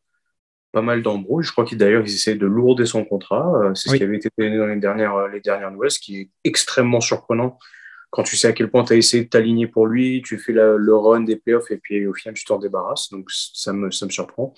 pas 0.72 0.82
mal 0.82 1.02
d'embrouilles. 1.02 1.44
Je 1.44 1.50
crois 1.50 1.64
qu'il 1.64 1.78
d'ailleurs 1.78 2.02
ils 2.02 2.14
essaient 2.14 2.36
de 2.36 2.46
lourder 2.46 2.86
son 2.86 3.04
contrat. 3.04 3.52
Euh, 3.62 3.74
c'est 3.74 3.90
ce 3.90 3.96
qui 3.96 4.02
avait 4.04 4.16
été 4.16 4.28
donné 4.38 4.56
dans 4.56 4.66
les 4.66 4.76
dernières 4.76 5.28
les 5.28 5.40
dernières 5.40 5.70
nouvelles, 5.70 5.90
ce 5.90 5.98
qui 5.98 6.20
est 6.20 6.30
extrêmement 6.44 7.00
surprenant 7.00 7.58
quand 8.10 8.24
tu 8.24 8.36
sais 8.36 8.48
à 8.48 8.52
quel 8.52 8.70
point 8.70 8.84
tu 8.84 8.92
as 8.92 8.96
essayé 8.96 9.24
de 9.24 9.28
t'aligner 9.28 9.68
pour 9.68 9.86
lui, 9.86 10.20
tu 10.24 10.36
fais 10.38 10.52
le 10.52 10.96
run 10.96 11.20
des 11.20 11.36
playoffs 11.36 11.70
et 11.70 11.76
puis 11.76 12.06
au 12.06 12.12
final 12.12 12.34
tu 12.34 12.44
t'en 12.44 12.58
débarrasses. 12.58 13.08
Donc 13.10 13.30
ça 13.30 13.72
me, 13.72 13.90
ça 13.90 14.04
me 14.04 14.10
surprend. 14.10 14.52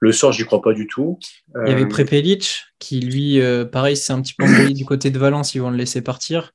Le 0.00 0.10
sort, 0.10 0.32
j'y 0.32 0.44
crois 0.44 0.62
pas 0.62 0.72
du 0.72 0.86
tout. 0.86 1.18
Il 1.64 1.70
y 1.70 1.72
avait 1.72 1.84
euh, 1.84 1.88
Prepelic 1.88 2.62
qui 2.78 3.00
lui, 3.00 3.40
euh, 3.40 3.64
pareil, 3.64 3.96
c'est 3.96 4.12
un 4.12 4.22
petit 4.22 4.34
peu 4.34 4.44
envoyé 4.44 4.74
du 4.74 4.84
côté 4.84 5.10
de 5.10 5.18
Valence, 5.18 5.54
ils 5.54 5.60
vont 5.60 5.70
le 5.70 5.76
laisser 5.76 6.02
partir. 6.02 6.52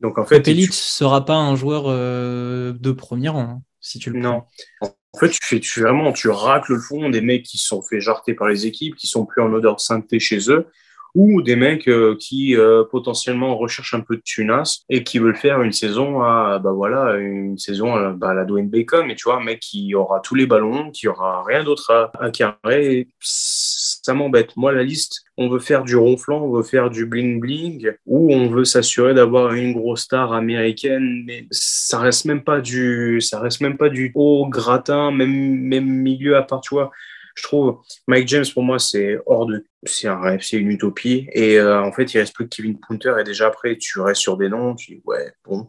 Donc 0.00 0.18
en 0.18 0.24
fait, 0.24 0.40
Prepelic 0.40 0.70
ne 0.70 0.74
sera 0.74 1.24
pas 1.24 1.36
un 1.36 1.56
joueur 1.56 1.84
euh, 1.86 2.72
de 2.78 2.92
premier 2.92 3.28
rang, 3.28 3.40
hein, 3.40 3.62
si 3.80 3.98
tu 3.98 4.10
le 4.10 4.20
Non. 4.20 4.42
En 4.80 5.18
fait, 5.18 5.30
tu 5.30 5.38
fais, 5.42 5.58
tu 5.58 5.80
vraiment, 5.80 6.12
tu 6.12 6.28
racles 6.28 6.74
le 6.74 6.80
fond 6.80 7.08
des 7.10 7.20
mecs 7.20 7.42
qui 7.42 7.58
sont 7.58 7.82
fait 7.82 8.00
jarter 8.00 8.34
par 8.34 8.46
les 8.46 8.66
équipes, 8.66 8.94
qui 8.94 9.08
sont 9.08 9.26
plus 9.26 9.42
en 9.42 9.52
odeur 9.52 9.74
de 9.76 9.80
sainteté 9.80 10.20
chez 10.20 10.50
eux 10.50 10.66
ou 11.14 11.42
des 11.42 11.56
mecs 11.56 11.88
euh, 11.88 12.16
qui 12.18 12.56
euh, 12.56 12.84
potentiellement 12.84 13.56
recherchent 13.56 13.94
un 13.94 14.00
peu 14.00 14.16
de 14.16 14.22
tunas 14.22 14.84
et 14.88 15.04
qui 15.04 15.18
veulent 15.18 15.36
faire 15.36 15.62
une 15.62 15.72
saison 15.72 16.22
à 16.22 16.58
bah 16.58 16.72
voilà 16.72 17.16
une 17.16 17.58
saison 17.58 17.94
à, 17.94 18.10
bah, 18.10 18.34
la 18.34 18.44
Dwayne 18.44 18.68
Bacon. 18.68 19.06
Mais 19.06 19.14
tu 19.14 19.24
vois 19.24 19.38
un 19.38 19.44
mec 19.44 19.60
qui 19.60 19.94
aura 19.94 20.20
tous 20.20 20.34
les 20.34 20.46
ballons 20.46 20.90
qui 20.90 21.08
aura 21.08 21.44
rien 21.44 21.64
d'autre 21.64 21.90
à, 21.90 22.10
à, 22.20 22.30
carrer. 22.30 23.08
Ça 23.20 24.14
m'embête. 24.14 24.56
Moi 24.56 24.72
la 24.72 24.84
liste 24.84 25.24
on 25.38 25.48
veut 25.48 25.60
faire 25.60 25.84
du 25.84 25.96
ronflant 25.96 26.42
on 26.42 26.52
veut 26.52 26.62
faire 26.62 26.90
du 26.90 27.06
bling 27.06 27.40
bling 27.40 27.92
ou 28.06 28.34
on 28.34 28.48
veut 28.48 28.64
s'assurer 28.64 29.14
d'avoir 29.14 29.52
une 29.52 29.72
grosse 29.72 30.02
star 30.02 30.32
américaine 30.32 31.22
mais 31.26 31.46
ça 31.52 32.00
reste 32.00 32.24
même 32.24 32.42
pas 32.42 32.60
du 32.60 33.20
ça 33.20 33.38
reste 33.38 33.60
même 33.60 33.76
pas 33.76 33.88
du 33.88 34.10
haut 34.14 34.48
gratin 34.48 35.12
même 35.12 35.60
même 35.60 35.86
milieu 35.86 36.36
à 36.36 36.42
part 36.42 36.60
tu 36.60 36.74
vois 36.74 36.90
je 37.38 37.42
trouve 37.44 37.78
Mike 38.08 38.26
James 38.28 38.44
pour 38.52 38.64
moi 38.64 38.80
c'est 38.80 39.16
hors 39.26 39.46
de 39.46 39.64
c'est 39.84 40.08
un 40.08 40.20
rêve 40.20 40.40
c'est 40.42 40.56
une 40.56 40.72
utopie. 40.72 41.28
Et 41.32 41.58
euh, 41.58 41.80
en 41.80 41.92
fait 41.92 42.12
il 42.12 42.18
reste 42.18 42.34
plus 42.34 42.48
que 42.48 42.56
Kevin 42.56 42.78
Punter 42.80 43.14
et 43.20 43.24
déjà 43.24 43.46
après 43.46 43.78
tu 43.78 44.00
restes 44.00 44.20
sur 44.20 44.36
des 44.36 44.48
noms 44.48 44.74
tu 44.74 44.96
dis 44.96 45.02
ouais 45.04 45.32
bon. 45.44 45.68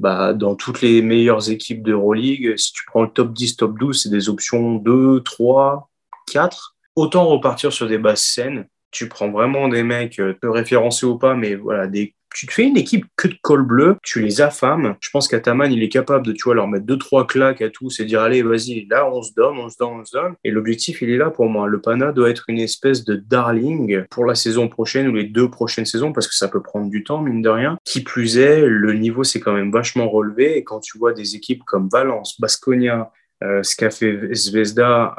Bah 0.00 0.32
dans 0.32 0.54
toutes 0.54 0.80
les 0.80 1.02
meilleures 1.02 1.50
équipes 1.50 1.82
d'Euroleague 1.82 2.56
si 2.56 2.72
tu 2.72 2.82
prends 2.86 3.02
le 3.02 3.10
top 3.10 3.32
10 3.32 3.56
top 3.56 3.78
12 3.78 4.02
c'est 4.02 4.08
des 4.08 4.28
options 4.28 4.74
2 4.74 5.22
3 5.22 5.88
4 6.32 6.76
autant 6.96 7.26
repartir 7.26 7.72
sur 7.72 7.86
des 7.86 7.98
basses 7.98 8.24
scènes. 8.24 8.66
Tu 8.90 9.08
prends 9.08 9.30
vraiment 9.30 9.68
des 9.68 9.84
mecs 9.84 10.18
euh, 10.18 10.34
peu 10.40 10.50
référencés 10.50 11.06
ou 11.06 11.16
pas 11.16 11.34
mais 11.34 11.54
voilà 11.54 11.86
des 11.86 12.16
tu 12.34 12.46
te 12.46 12.52
fais 12.52 12.64
une 12.64 12.76
équipe 12.76 13.06
que 13.16 13.28
de 13.28 13.36
col 13.42 13.62
bleu, 13.62 13.96
tu 14.02 14.20
les 14.20 14.40
affames. 14.40 14.96
Je 15.00 15.10
pense 15.10 15.28
qu'Ataman, 15.28 15.72
il 15.72 15.82
est 15.82 15.88
capable 15.88 16.26
de, 16.26 16.32
tu 16.32 16.44
vois, 16.44 16.54
leur 16.54 16.68
mettre 16.68 16.86
deux, 16.86 16.98
trois 16.98 17.26
claques 17.26 17.62
à 17.62 17.70
tous 17.70 18.00
et 18.00 18.04
dire, 18.04 18.20
allez, 18.20 18.42
vas-y, 18.42 18.86
là, 18.86 19.10
on 19.10 19.22
se 19.22 19.32
donne, 19.34 19.58
on 19.58 19.68
se 19.68 19.76
donne, 19.78 20.00
on 20.00 20.04
se 20.04 20.12
donne. 20.12 20.34
Et 20.44 20.50
l'objectif, 20.50 21.02
il 21.02 21.10
est 21.10 21.16
là 21.16 21.30
pour 21.30 21.48
moi. 21.48 21.66
Le 21.66 21.80
Pana 21.80 22.12
doit 22.12 22.30
être 22.30 22.44
une 22.48 22.60
espèce 22.60 23.04
de 23.04 23.16
darling 23.16 24.04
pour 24.10 24.24
la 24.24 24.34
saison 24.34 24.68
prochaine 24.68 25.08
ou 25.08 25.14
les 25.14 25.24
deux 25.24 25.50
prochaines 25.50 25.86
saisons 25.86 26.12
parce 26.12 26.28
que 26.28 26.34
ça 26.34 26.48
peut 26.48 26.62
prendre 26.62 26.90
du 26.90 27.04
temps, 27.04 27.22
mine 27.22 27.42
de 27.42 27.48
rien. 27.48 27.78
Qui 27.84 28.02
plus 28.02 28.38
est, 28.38 28.60
le 28.60 28.92
niveau 28.94 29.24
s'est 29.24 29.40
quand 29.40 29.52
même 29.52 29.72
vachement 29.72 30.08
relevé 30.08 30.56
et 30.56 30.64
quand 30.64 30.80
tu 30.80 30.98
vois 30.98 31.12
des 31.12 31.34
équipes 31.36 31.62
comme 31.64 31.88
Valence, 31.90 32.40
Basconia, 32.40 33.10
ce 33.40 33.76
qu'a 33.76 33.90
fait 33.90 34.34
Zvezda 34.34 35.14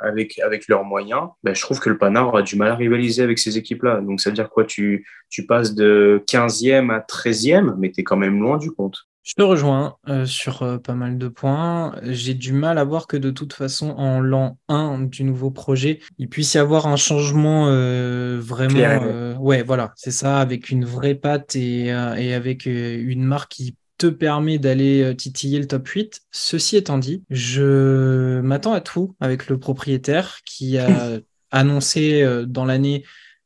avec, 0.00 0.38
avec 0.38 0.68
leurs 0.68 0.84
moyens, 0.84 1.28
ben, 1.42 1.54
je 1.54 1.60
trouve 1.60 1.80
que 1.80 1.90
le 1.90 1.98
Pana 1.98 2.24
aura 2.24 2.42
du 2.42 2.56
mal 2.56 2.70
à 2.70 2.74
rivaliser 2.74 3.22
avec 3.22 3.38
ces 3.38 3.58
équipes-là. 3.58 4.00
Donc, 4.00 4.20
ça 4.20 4.30
veut 4.30 4.36
dire 4.36 4.50
quoi? 4.50 4.64
Tu, 4.64 5.06
tu 5.28 5.46
passes 5.46 5.74
de 5.74 6.22
15e 6.26 6.90
à 6.90 7.00
13e, 7.00 7.74
mais 7.78 7.90
tu 7.90 8.00
es 8.00 8.04
quand 8.04 8.16
même 8.16 8.40
loin 8.40 8.58
du 8.58 8.70
compte. 8.70 9.06
Je 9.24 9.34
te 9.34 9.42
rejoins 9.42 9.96
euh, 10.08 10.26
sur 10.26 10.62
euh, 10.62 10.78
pas 10.78 10.94
mal 10.94 11.16
de 11.16 11.28
points. 11.28 11.94
J'ai 12.02 12.34
du 12.34 12.52
mal 12.52 12.76
à 12.76 12.82
voir 12.82 13.06
que 13.06 13.16
de 13.16 13.30
toute 13.30 13.52
façon, 13.52 13.90
en 13.90 14.20
l'an 14.20 14.58
1 14.68 15.02
du 15.02 15.22
nouveau 15.22 15.52
projet, 15.52 16.00
il 16.18 16.28
puisse 16.28 16.54
y 16.54 16.58
avoir 16.58 16.88
un 16.88 16.96
changement 16.96 17.68
euh, 17.68 18.40
vraiment. 18.42 19.38
ouais, 19.38 19.62
voilà, 19.62 19.92
c'est 19.94 20.10
ça, 20.10 20.40
avec 20.40 20.70
une 20.70 20.84
vraie 20.84 21.14
patte 21.14 21.54
et, 21.54 21.86
et 21.86 22.34
avec 22.34 22.66
une 22.66 23.22
marque 23.22 23.52
qui 23.52 23.76
te 24.02 24.06
permet 24.08 24.58
d'aller 24.58 25.14
titiller 25.16 25.60
le 25.60 25.66
top 25.66 25.86
8. 25.86 26.22
Ceci 26.32 26.76
étant 26.76 26.98
dit, 26.98 27.22
je 27.30 28.40
m'attends 28.40 28.72
à 28.72 28.80
tout 28.80 29.14
avec 29.20 29.48
le 29.48 29.58
propriétaire 29.58 30.40
qui 30.44 30.78
a 30.78 31.18
annoncé 31.52 32.26
dans 32.46 32.64
l'année 32.64 33.04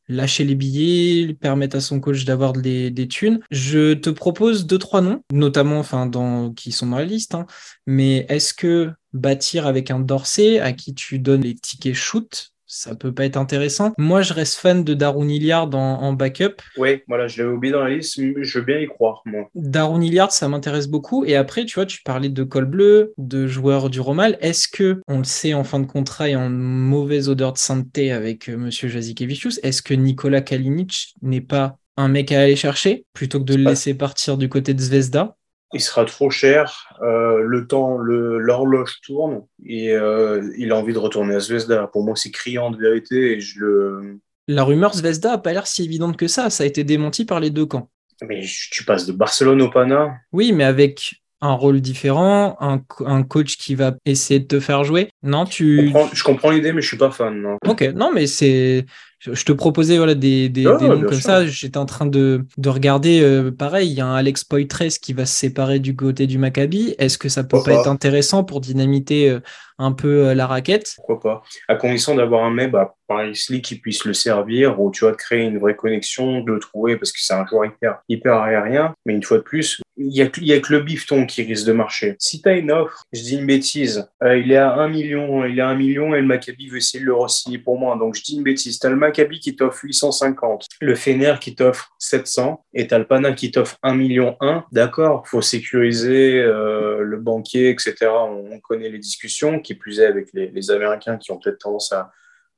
lâcher 0.09 0.45
les 0.45 0.55
billets, 0.55 1.35
permettre 1.35 1.77
à 1.77 1.81
son 1.81 2.01
coach 2.01 2.25
d'avoir 2.25 2.53
des, 2.53 2.90
des 2.90 3.09
thunes. 3.09 3.40
Je 3.51 3.95
te 3.95 4.11
propose 4.11 4.66
deux, 4.66 4.79
trois 4.79 5.01
noms, 5.01 5.23
notamment 5.33 5.79
enfin, 5.79 6.07
dans, 6.07 6.53
qui 6.53 6.73
sont 6.73 6.87
dans 6.87 6.99
la 6.99 7.05
liste. 7.05 7.35
Hein. 7.35 7.47
Mais 7.87 8.27
est-ce 8.29 8.55
que 8.55 8.92
bâtir 9.12 9.66
avec 9.66 9.90
un 9.90 9.99
Dorsey 9.99 10.61
à 10.61 10.73
qui 10.73 10.95
tu 10.95 11.19
donnes 11.19 11.42
les 11.42 11.55
tickets 11.55 11.95
shoot, 11.95 12.53
ça 12.66 12.94
peut 12.94 13.12
pas 13.12 13.24
être 13.24 13.37
intéressant. 13.37 13.92
Moi, 13.96 14.22
je 14.22 14.33
reste 14.33 14.59
fan 14.59 14.85
de 14.85 14.94
Darun 14.94 15.29
Hilliard 15.29 15.74
en, 15.74 16.12
backup. 16.12 16.57
Oui, 16.76 17.02
voilà, 17.09 17.29
je 17.29 17.42
l'avais 17.42 17.55
oublié 17.55 17.72
dans 17.72 17.83
la 17.83 17.90
liste, 17.90 18.20
je 18.20 18.59
veux 18.59 18.64
bien 18.64 18.79
y 18.79 18.87
croire, 18.87 19.22
moi. 19.24 19.48
Darun 19.55 20.00
Hilliard, 20.00 20.33
ça 20.33 20.48
m'intéresse 20.48 20.88
beaucoup. 20.88 21.24
Et 21.24 21.37
après, 21.37 21.64
tu 21.64 21.74
vois, 21.76 21.87
tu 21.87 22.02
parlais 22.02 22.29
de 22.29 22.42
col 22.42 22.64
bleu, 22.64 23.12
de 23.18 23.46
joueurs 23.46 23.90
du 23.90 24.00
Romal. 24.00 24.37
Est-ce 24.40 24.68
que, 24.68 25.00
on 25.09 25.18
le 25.18 25.24
sait 25.24 25.55
en 25.55 25.64
fin 25.64 25.81
de 25.81 25.87
contrat 25.87 26.29
et 26.29 26.37
en 26.37 26.48
mauvaise 26.48 27.29
odeur 27.29 27.52
de 27.52 27.59
sainteté 27.59 28.12
avec 28.12 28.48
euh, 28.48 28.57
Monsieur 28.57 28.88
Jazikevicius, 28.88 29.61
est-ce 29.62 29.83
que 29.83 29.94
Nicolas 29.94 30.40
Kalinic 30.40 31.14
n'est 31.22 31.40
pas 31.40 31.79
un 31.96 32.09
mec 32.09 32.33
à 32.33 32.40
aller 32.40 32.57
chercher 32.57 33.07
plutôt 33.12 33.38
que 33.40 33.44
de 33.44 33.55
le 33.55 33.64
laisser 33.64 33.94
partir 33.94 34.37
du 34.37 34.48
côté 34.48 34.74
de 34.74 34.81
Zvezda? 34.81 35.37
Il 35.72 35.81
sera 35.81 36.05
trop 36.05 36.31
cher. 36.31 36.94
Euh, 37.02 37.42
le 37.42 37.66
temps, 37.66 37.98
l'horloge 37.98 39.00
tourne 39.02 39.42
et 39.64 39.92
euh, 39.92 40.42
il 40.59 40.72
a 40.72 40.76
envie 40.76 40.92
de 40.92 40.98
retourner 40.98 41.35
à 41.35 41.40
Zvezda. 41.40 41.88
Pour 41.88 42.05
moi, 42.05 42.14
c'est 42.16 42.31
criant 42.31 42.70
de 42.70 42.79
vérité 42.79 43.33
et 43.33 43.40
je 43.40 43.61
le. 43.61 44.18
La 44.48 44.62
rumeur 44.62 44.94
Zvezda 44.94 45.31
n'a 45.31 45.38
pas 45.38 45.52
l'air 45.52 45.66
si 45.66 45.85
évidente 45.85 46.16
que 46.16 46.29
ça. 46.29 46.50
Ça 46.50 46.62
a 46.62 46.66
été 46.66 46.85
démenti 46.85 47.24
par 47.24 47.40
les 47.40 47.50
deux 47.50 47.66
camps. 47.66 47.90
Mais 48.22 48.44
tu 48.70 48.85
passes 48.85 49.07
de 49.07 49.12
Barcelone 49.12 49.61
au 49.61 49.68
Pana. 49.68 50.14
Oui, 50.33 50.52
mais 50.52 50.64
avec 50.64 51.20
un 51.40 51.52
rôle 51.52 51.81
différent, 51.81 52.57
un, 52.61 52.83
un, 53.05 53.22
coach 53.22 53.57
qui 53.57 53.74
va 53.74 53.94
essayer 54.07 54.40
de 54.40 54.46
te 54.46 54.61
faire 54.61 54.85
jouer. 54.85 55.11
Non, 55.22 55.44
tu. 55.44 55.92
Je 56.12 56.22
comprends, 56.22 56.50
l'idée, 56.50 56.72
mais 56.72 56.81
je 56.81 56.88
suis 56.88 56.96
pas 56.96 57.11
fan. 57.11 57.42
Non. 57.42 57.59
Ok, 57.66 57.83
non, 57.94 58.11
mais 58.12 58.26
c'est 58.26 58.87
je 59.18 59.44
te 59.44 59.52
proposais 59.52 59.96
voilà, 59.96 60.14
des, 60.14 60.48
des, 60.48 60.64
noms 60.64 61.00
comme 61.02 61.12
ça. 61.14 61.46
J'étais 61.46 61.79
en 61.79 61.87
train 61.87 62.07
de, 62.07 62.44
de 62.59 62.68
regarder, 62.68 63.20
euh, 63.22 63.50
pareil, 63.50 63.88
il 63.88 63.94
y 63.94 64.00
a 64.00 64.07
un 64.07 64.14
Alex 64.14 64.44
Poitres 64.44 65.00
qui 65.00 65.12
va 65.12 65.26
se 65.26 65.35
séparer 65.35 65.79
du 65.79 65.96
côté 65.96 66.26
du 66.26 66.38
Maccabi. 66.38 66.94
Est-ce 66.98 67.18
que 67.18 67.29
ça 67.29 67.44
peut 67.44 67.59
pas, 67.64 67.72
être 67.72 67.88
intéressant 67.88 68.44
pour 68.44 68.61
dynamiter 68.61 69.31
euh, 69.31 69.40
un 69.79 69.92
peu 69.92 70.29
euh, 70.29 70.35
la 70.35 70.46
raquette? 70.46 70.92
Pourquoi 70.96 71.20
pas? 71.20 71.42
À 71.68 71.76
condition 71.76 72.14
d'avoir 72.14 72.44
un 72.44 72.50
mec, 72.50 72.70
bah, 72.70 72.94
pareil, 73.07 73.33
qui 73.62 73.77
puisse 73.77 74.05
le 74.05 74.14
servir, 74.14 74.81
ou 74.81 74.90
tu 74.90 75.05
vas 75.05 75.12
créer 75.12 75.45
une 75.45 75.59
vraie 75.59 75.77
connexion, 75.77 76.40
de 76.40 76.53
le 76.53 76.59
trouver, 76.59 76.97
parce 76.97 77.12
que 77.12 77.19
c'est 77.21 77.35
un 77.35 77.47
joueur 77.47 77.66
hyper, 77.66 78.01
hyper 78.09 78.35
aérien. 78.35 78.95
Mais 79.05 79.14
une 79.14 79.23
fois 79.23 79.38
de 79.38 79.42
plus, 79.42 79.81
il 79.99 80.14
y, 80.14 80.21
a, 80.21 80.29
que 80.29 80.73
le 80.73 80.81
bifton 80.81 81.25
qui 81.25 81.42
risque 81.42 81.66
de 81.66 81.73
marcher. 81.73 82.16
Si 82.19 82.42
tu 82.42 82.49
as 82.49 82.53
une 82.53 82.71
offre, 82.71 83.05
je 83.12 83.23
dis 83.23 83.37
une 83.37 83.47
bêtise, 83.47 84.07
il 84.23 84.53
est 84.53 84.57
à 84.57 84.75
1 84.75 84.88
million, 84.88 85.45
il 85.47 85.59
est 85.59 85.62
à 85.62 85.69
1 85.69 85.75
million 85.75 86.14
et 86.14 86.21
le 86.21 86.27
Maccabi 86.27 86.69
veut 86.69 86.77
essayer 86.77 87.01
de 87.01 87.07
le 87.07 87.14
re 87.14 87.29
pour 87.64 87.79
moi. 87.79 87.97
Donc 87.97 88.14
je 88.14 88.23
dis 88.23 88.37
une 88.37 88.42
bêtise. 88.42 88.79
Tu 88.79 88.87
as 88.87 88.90
le 88.90 88.97
Maccabi 88.97 89.40
qui 89.40 89.57
t'offre 89.57 89.81
850, 89.85 90.66
le 90.81 90.95
Fener 90.95 91.35
qui 91.40 91.55
t'offre 91.55 91.95
700 91.99 92.64
et 92.75 92.87
t'as 92.87 92.99
le 92.99 93.07
Pana 93.07 93.33
qui 93.33 93.51
t'offre 93.51 93.79
1 93.83 93.95
million 93.95 94.37
1. 94.40 94.64
D'accord, 94.73 95.27
faut 95.27 95.40
sécuriser 95.40 96.40
euh, 96.40 97.01
le 97.03 97.16
banquier, 97.16 97.71
etc. 97.71 97.95
On, 98.11 98.61
connaît 98.61 98.88
les 98.88 98.99
discussions, 98.99 99.61
qui 99.61 99.75
plus 99.75 100.01
est 100.01 100.07
avec 100.07 100.29
les, 100.33 100.71
Américains 100.71 101.19
qui 101.19 101.31
ont 101.31 101.38
peut-être 101.38 101.59
tendance 101.59 101.92
à, 101.92 102.11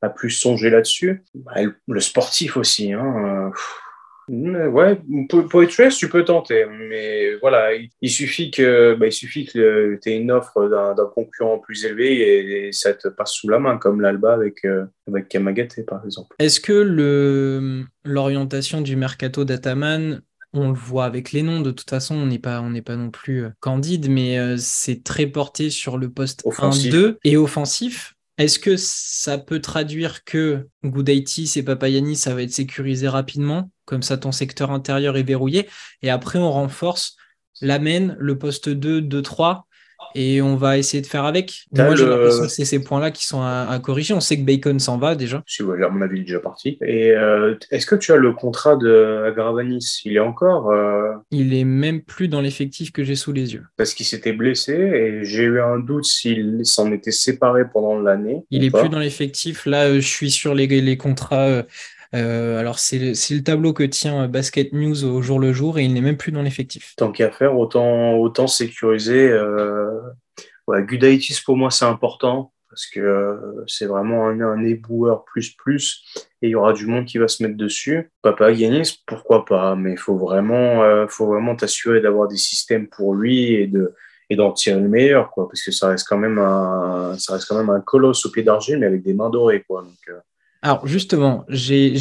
plus 0.08 0.30
songer 0.30 0.70
là-dessus. 0.70 1.22
Bah, 1.34 1.54
le 1.88 2.00
sportif 2.00 2.56
aussi. 2.56 2.92
Hein, 2.92 3.14
euh, 3.46 3.50
Ouais, 4.28 5.00
pour, 5.28 5.62
être 5.62 5.96
tu 5.96 6.08
peux 6.08 6.24
tenter, 6.24 6.66
mais 6.66 7.36
voilà, 7.36 7.70
il, 8.02 8.10
suffit 8.10 8.50
que, 8.50 8.94
bah, 8.94 9.06
il 9.06 9.12
suffit 9.12 9.46
que 9.46 9.98
tu 10.02 10.10
aies 10.10 10.18
une 10.18 10.30
offre 10.30 10.68
d'un 10.68 11.06
concurrent 11.14 11.58
plus 11.58 11.86
élevé 11.86 12.66
et, 12.66 12.72
ça 12.72 12.92
te 12.92 13.08
passe 13.08 13.32
sous 13.32 13.48
la 13.48 13.58
main, 13.58 13.78
comme 13.78 14.02
l'Alba 14.02 14.34
avec, 14.34 14.64
euh, 14.66 14.84
avec 15.08 15.28
Kamagate, 15.28 15.84
par 15.86 16.04
exemple. 16.04 16.36
Est-ce 16.38 16.60
que 16.60 17.84
l'orientation 18.04 18.82
du 18.82 18.96
mercato 18.96 19.44
d'Ataman, 19.44 20.20
on 20.52 20.68
le 20.68 20.74
voit 20.74 21.06
avec 21.06 21.32
les 21.32 21.42
noms, 21.42 21.60
de 21.60 21.70
toute 21.70 21.88
façon, 21.88 22.14
on 22.14 22.26
n'est 22.26 22.38
pas, 22.38 22.60
on 22.60 22.78
pas 22.82 22.96
non 22.96 23.10
plus 23.10 23.44
euh, 23.44 23.50
candide, 23.60 24.10
mais 24.10 24.38
euh, 24.38 24.56
c'est 24.58 25.04
très 25.04 25.26
porté 25.26 25.70
sur 25.70 25.96
le 25.96 26.10
poste 26.10 26.44
1-2 26.44 27.16
et 27.24 27.38
offensif. 27.38 28.14
Est-ce 28.38 28.58
que 28.60 28.76
ça 28.76 29.36
peut 29.36 29.60
traduire 29.60 30.24
que 30.24 30.68
Goudaitis 30.84 31.52
et 31.56 31.62
Papayani, 31.62 32.16
ça 32.16 32.34
va 32.34 32.42
être 32.42 32.52
sécurisé 32.52 33.08
rapidement 33.08 33.70
Comme 33.84 34.02
ça, 34.02 34.16
ton 34.16 34.32
secteur 34.32 34.70
intérieur 34.70 35.16
est 35.16 35.24
verrouillé? 35.24 35.68
Et 36.02 36.10
après, 36.10 36.38
on 36.38 36.50
renforce 36.50 37.16
l'amène, 37.60 38.16
le 38.18 38.38
poste 38.38 38.68
2, 38.68 39.02
2, 39.02 39.22
3 39.22 39.67
et 40.14 40.42
on 40.42 40.56
va 40.56 40.78
essayer 40.78 41.00
de 41.02 41.06
faire 41.06 41.24
avec. 41.24 41.66
Moi, 41.72 41.94
j'ai 41.94 42.06
l'impression 42.06 42.42
que 42.42 42.48
c'est 42.48 42.64
ces 42.64 42.82
points-là 42.82 43.10
qui 43.10 43.26
sont 43.26 43.40
à, 43.40 43.78
corriger. 43.82 44.14
On 44.14 44.20
sait 44.20 44.36
que 44.38 44.44
Bacon 44.44 44.78
s'en 44.78 44.98
va 44.98 45.14
déjà. 45.14 45.42
Si, 45.46 45.62
ouais, 45.62 45.82
à 45.82 45.88
mon 45.88 46.00
avis, 46.02 46.18
il 46.18 46.20
est 46.22 46.24
déjà 46.24 46.40
parti. 46.40 46.78
Et 46.82 47.12
euh, 47.12 47.54
est-ce 47.70 47.86
que 47.86 47.94
tu 47.94 48.12
as 48.12 48.16
le 48.16 48.32
contrat 48.32 48.76
de 48.76 49.32
Gravanis 49.34 50.00
Il 50.04 50.16
est 50.16 50.20
encore 50.20 50.70
euh, 50.70 51.12
Il 51.30 51.54
est 51.54 51.64
même 51.64 52.02
plus 52.02 52.28
dans 52.28 52.40
l'effectif 52.40 52.92
que 52.92 53.04
j'ai 53.04 53.16
sous 53.16 53.32
les 53.32 53.54
yeux. 53.54 53.64
Parce 53.76 53.94
qu'il 53.94 54.06
s'était 54.06 54.32
blessé 54.32 54.72
et 54.72 55.24
j'ai 55.24 55.44
eu 55.44 55.60
un 55.60 55.78
doute 55.78 56.04
s'il 56.04 56.60
s'en 56.64 56.90
était 56.92 57.12
séparé 57.12 57.64
pendant 57.72 57.98
l'année. 57.98 58.42
Il 58.50 58.64
est 58.64 58.70
plus 58.70 58.88
dans 58.88 58.98
l'effectif. 58.98 59.66
Là, 59.66 59.84
euh, 59.84 59.94
je 60.00 60.08
suis 60.08 60.30
sur 60.30 60.54
les, 60.54 60.66
les 60.66 60.96
contrats 60.96 61.64
euh, 62.14 62.58
alors, 62.58 62.78
c'est 62.78 62.98
le, 62.98 63.42
tableau 63.42 63.72
que 63.72 63.82
tient 63.82 64.28
Basket 64.28 64.72
News 64.72 65.04
au 65.04 65.20
jour 65.20 65.38
le 65.38 65.52
jour 65.52 65.78
et 65.78 65.84
il 65.84 65.92
n'est 65.92 66.00
même 66.00 66.16
plus 66.16 66.32
dans 66.32 66.42
l'effectif. 66.42 66.94
Tant 66.96 67.12
qu'à 67.12 67.30
faire, 67.30 67.58
autant, 67.58 68.14
autant 68.14 68.46
sécuriser. 68.46 69.28
Euh... 69.28 69.77
Gudaitis, 70.68 71.40
pour 71.44 71.56
moi, 71.56 71.70
c'est 71.70 71.84
important 71.84 72.52
parce 72.70 72.86
que 72.86 73.00
euh, 73.00 73.64
c'est 73.66 73.86
vraiment 73.86 74.28
un, 74.28 74.62
éboueur 74.62 75.24
plus 75.24 75.54
plus 75.56 76.04
et 76.42 76.48
il 76.48 76.50
y 76.50 76.54
aura 76.54 76.74
du 76.74 76.86
monde 76.86 77.06
qui 77.06 77.18
va 77.18 77.26
se 77.26 77.42
mettre 77.42 77.56
dessus. 77.56 78.10
Papa 78.22 78.52
Yanis, 78.52 79.02
pourquoi 79.06 79.44
pas, 79.44 79.74
mais 79.74 79.92
il 79.92 79.98
faut 79.98 80.16
vraiment, 80.16 81.06
faut 81.08 81.26
vraiment 81.26 81.56
t'assurer 81.56 82.00
d'avoir 82.00 82.28
des 82.28 82.36
systèmes 82.36 82.86
pour 82.88 83.14
lui 83.14 83.54
et 83.54 83.66
de 83.66 83.94
et 84.30 84.36
d'en 84.36 84.52
tirer 84.52 84.78
le 84.78 84.88
meilleur, 84.88 85.30
quoi, 85.30 85.48
parce 85.48 85.62
que 85.62 85.70
ça 85.70 85.88
reste 85.88 86.06
quand 86.06 86.18
même 86.18 86.38
un, 86.38 87.16
ça 87.18 87.32
reste 87.32 87.46
quand 87.48 87.56
même 87.56 87.70
un 87.70 87.80
colosse 87.80 88.26
au 88.26 88.30
pied 88.30 88.42
d'argile, 88.42 88.78
mais 88.78 88.84
avec 88.84 89.02
des 89.02 89.14
mains 89.14 89.30
dorées, 89.30 89.64
quoi. 89.66 89.80
Donc, 89.80 90.14
alors 90.62 90.86
justement, 90.86 91.44
j'ai 91.48 91.94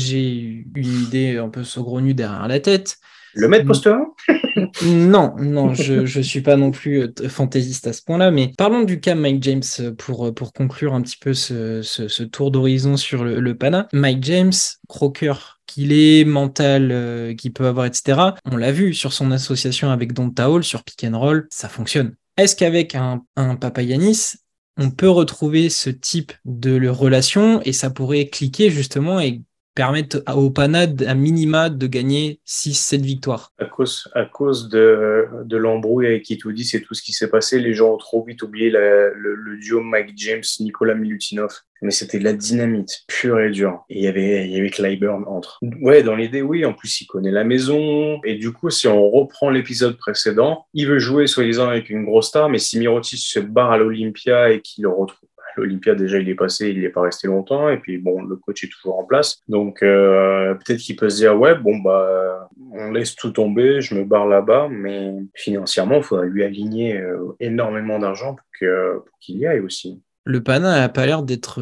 une 0.75 1.01
idée 1.03 1.37
un 1.37 1.49
peu 1.49 1.63
saugrenue 1.63 2.13
derrière 2.13 2.47
la 2.47 2.59
tête. 2.59 2.97
Le 3.37 3.47
mettre 3.47 3.65
poste 3.65 3.87
Non, 4.83 5.35
non, 5.37 5.73
je 5.73 6.17
ne 6.17 6.23
suis 6.23 6.41
pas 6.41 6.57
non 6.57 6.71
plus 6.71 7.03
euh, 7.03 7.29
fantaisiste 7.29 7.87
à 7.87 7.93
ce 7.93 8.01
point-là, 8.01 8.31
mais 8.31 8.51
parlons 8.57 8.83
du 8.83 8.99
cas 8.99 9.15
Mike 9.15 9.43
James 9.43 9.93
pour, 9.97 10.33
pour 10.33 10.53
conclure 10.53 10.93
un 10.93 11.01
petit 11.01 11.17
peu 11.17 11.33
ce, 11.33 11.81
ce, 11.83 12.23
tour 12.23 12.51
d'horizon 12.51 12.97
sur 12.97 13.23
le, 13.23 13.39
le, 13.39 13.55
Pana. 13.55 13.87
Mike 13.93 14.23
James, 14.23 14.53
croqueur 14.87 15.59
qu'il 15.67 15.93
est, 15.93 16.25
mental 16.25 16.91
euh, 16.91 17.35
qu'il 17.35 17.53
peut 17.53 17.67
avoir, 17.67 17.85
etc. 17.85 18.19
On 18.49 18.57
l'a 18.57 18.71
vu 18.71 18.93
sur 18.93 19.13
son 19.13 19.31
association 19.31 19.91
avec 19.91 20.13
Don 20.13 20.31
Taol, 20.31 20.63
sur 20.63 20.83
Pick 20.83 21.03
and 21.03 21.19
Roll, 21.19 21.47
ça 21.51 21.69
fonctionne. 21.69 22.15
Est-ce 22.37 22.55
qu'avec 22.55 22.95
un, 22.95 23.23
un 23.35 23.55
Papayanis, 23.55 24.37
on 24.77 24.91
peut 24.91 25.09
retrouver 25.09 25.69
ce 25.69 25.89
type 25.89 26.33
de 26.45 26.87
relation 26.87 27.61
et 27.63 27.73
ça 27.73 27.89
pourrait 27.89 28.27
cliquer 28.27 28.69
justement 28.69 29.19
et 29.19 29.41
permettre 29.77 30.23
au 30.35 30.49
Panad 30.49 31.03
à 31.03 31.13
minima 31.13 31.69
de 31.69 31.85
gagner 31.85 32.39
6-7 32.47 33.01
victoires. 33.01 33.51
À 33.59 33.65
cause, 33.65 34.09
à 34.15 34.25
cause 34.25 34.69
de, 34.69 35.27
de 35.45 35.55
l'embrouille 35.55 36.07
avec 36.07 36.27
Itoudi, 36.31 36.65
c'est 36.65 36.81
tout 36.81 36.95
ce 36.95 37.03
qui 37.03 37.13
s'est 37.13 37.29
passé. 37.29 37.59
Les 37.59 37.75
gens 37.75 37.93
ont 37.93 37.97
trop 37.97 38.25
vite 38.25 38.41
oublié 38.41 38.71
le, 38.71 39.59
duo 39.61 39.81
Mike 39.81 40.13
James, 40.15 40.41
Nicolas 40.61 40.95
Milutinov. 40.95 41.51
Mais 41.83 41.91
c'était 41.91 42.17
de 42.17 42.23
la 42.23 42.33
dynamite, 42.33 43.03
pure 43.07 43.39
et 43.39 43.51
dure. 43.51 43.85
Et 43.91 43.99
il 43.99 44.03
y 44.03 44.07
avait, 44.07 44.47
il 44.47 44.51
y 44.51 44.57
avait 44.57 45.07
entre. 45.07 45.59
Ouais, 45.79 46.01
dans 46.01 46.15
l'idée, 46.15 46.41
oui. 46.41 46.65
En 46.65 46.73
plus, 46.73 47.01
il 47.01 47.05
connaît 47.05 47.29
la 47.29 47.43
maison. 47.43 48.19
Et 48.23 48.33
du 48.33 48.51
coup, 48.51 48.71
si 48.71 48.87
on 48.87 49.07
reprend 49.11 49.51
l'épisode 49.51 49.95
précédent, 49.95 50.65
il 50.73 50.87
veut 50.87 50.97
jouer 50.97 51.27
soi-disant 51.27 51.69
avec 51.69 51.91
une 51.91 52.03
grosse 52.03 52.29
star, 52.29 52.49
mais 52.49 52.57
si 52.57 52.79
Mirotic 52.79 53.19
se 53.19 53.39
barre 53.39 53.73
à 53.73 53.77
l'Olympia 53.77 54.49
et 54.49 54.61
qu'il 54.61 54.85
le 54.85 54.89
retrouve 54.89 55.26
l'Olympia, 55.57 55.95
déjà, 55.95 56.17
il 56.19 56.29
est 56.29 56.35
passé, 56.35 56.69
il 56.69 56.81
n'est 56.81 56.89
pas 56.89 57.01
resté 57.01 57.27
longtemps. 57.27 57.69
Et 57.69 57.77
puis, 57.77 57.97
bon, 57.97 58.21
le 58.21 58.35
coach 58.35 58.63
est 58.63 58.69
toujours 58.69 58.99
en 58.99 59.03
place. 59.03 59.41
Donc, 59.47 59.83
euh, 59.83 60.53
peut-être 60.55 60.79
qu'il 60.79 60.95
peut 60.95 61.09
se 61.09 61.17
dire, 61.17 61.37
ouais, 61.37 61.55
bon, 61.55 61.77
bah, 61.77 62.49
on 62.71 62.91
laisse 62.91 63.15
tout 63.15 63.31
tomber, 63.31 63.81
je 63.81 63.95
me 63.95 64.03
barre 64.03 64.27
là-bas. 64.27 64.67
Mais 64.69 65.13
financièrement, 65.33 65.97
il 65.97 66.03
faudrait 66.03 66.27
lui 66.27 66.43
aligner 66.43 66.97
euh, 66.97 67.35
énormément 67.39 67.99
d'argent 67.99 68.35
pour 68.35 69.19
qu'il 69.19 69.37
y 69.37 69.45
aille 69.45 69.59
aussi. 69.59 70.01
Le 70.25 70.41
PANA 70.41 70.79
n'a 70.79 70.89
pas 70.89 71.05
l'air 71.05 71.23
d'être 71.23 71.61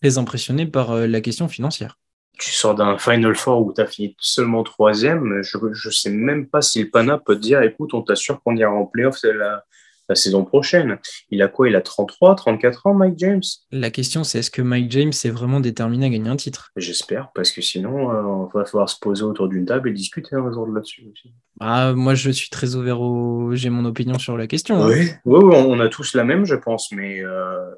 très 0.00 0.18
impressionné 0.18 0.66
par 0.66 0.94
la 0.94 1.20
question 1.20 1.48
financière 1.48 1.96
tu 2.40 2.52
sors 2.52 2.74
d'un 2.74 2.96
Final 2.98 3.34
Four 3.36 3.66
où 3.66 3.72
tu 3.72 3.80
as 3.80 3.86
fini 3.86 4.16
seulement 4.18 4.62
troisième, 4.62 5.42
je 5.42 5.58
ne 5.58 5.92
sais 5.92 6.10
même 6.10 6.46
pas 6.46 6.62
si 6.62 6.82
le 6.82 6.90
Pana 6.90 7.18
peut 7.18 7.36
te 7.36 7.40
dire 7.40 7.62
écoute, 7.62 7.92
on 7.92 8.02
t'assure 8.02 8.42
qu'on 8.42 8.56
ira 8.56 8.72
en 8.72 8.86
playoff 8.86 9.22
la, 9.22 9.64
la 10.10 10.16
saison 10.16 10.44
prochaine. 10.44 10.98
Il 11.30 11.40
a 11.40 11.48
quoi? 11.48 11.68
Il 11.68 11.76
a 11.76 11.80
33, 11.80 12.34
34 12.34 12.88
ans, 12.88 12.94
Mike 12.94 13.14
James? 13.16 13.42
La 13.70 13.90
question, 13.90 14.24
c'est 14.24 14.40
est-ce 14.40 14.50
que 14.50 14.60
Mike 14.60 14.90
James 14.90 15.12
est 15.12 15.30
vraiment 15.30 15.60
déterminé 15.60 16.06
à 16.06 16.08
gagner 16.08 16.28
un 16.28 16.36
titre? 16.36 16.72
J'espère, 16.76 17.30
parce 17.32 17.52
que 17.52 17.62
sinon, 17.62 18.10
euh, 18.10 18.22
on 18.22 18.46
va 18.46 18.64
falloir 18.64 18.88
se 18.88 18.98
poser 18.98 19.22
autour 19.22 19.48
d'une 19.48 19.64
table 19.64 19.88
et 19.88 19.92
discuter 19.92 20.34
un 20.34 20.52
jour 20.52 20.66
là-dessus 20.66 21.06
aussi. 21.12 21.32
Ah, 21.60 21.92
moi, 21.94 22.14
je 22.14 22.30
suis 22.30 22.50
très 22.50 22.74
ouvert 22.74 23.00
au. 23.00 23.54
J'ai 23.54 23.70
mon 23.70 23.84
opinion 23.84 24.18
sur 24.18 24.36
la 24.36 24.48
question. 24.48 24.82
Hein. 24.82 24.88
Oui, 24.88 25.12
oui, 25.24 25.54
on 25.56 25.78
a 25.78 25.88
tous 25.88 26.14
la 26.14 26.24
même, 26.24 26.44
je 26.44 26.56
pense, 26.56 26.90
mais 26.90 27.20
euh, 27.22 27.70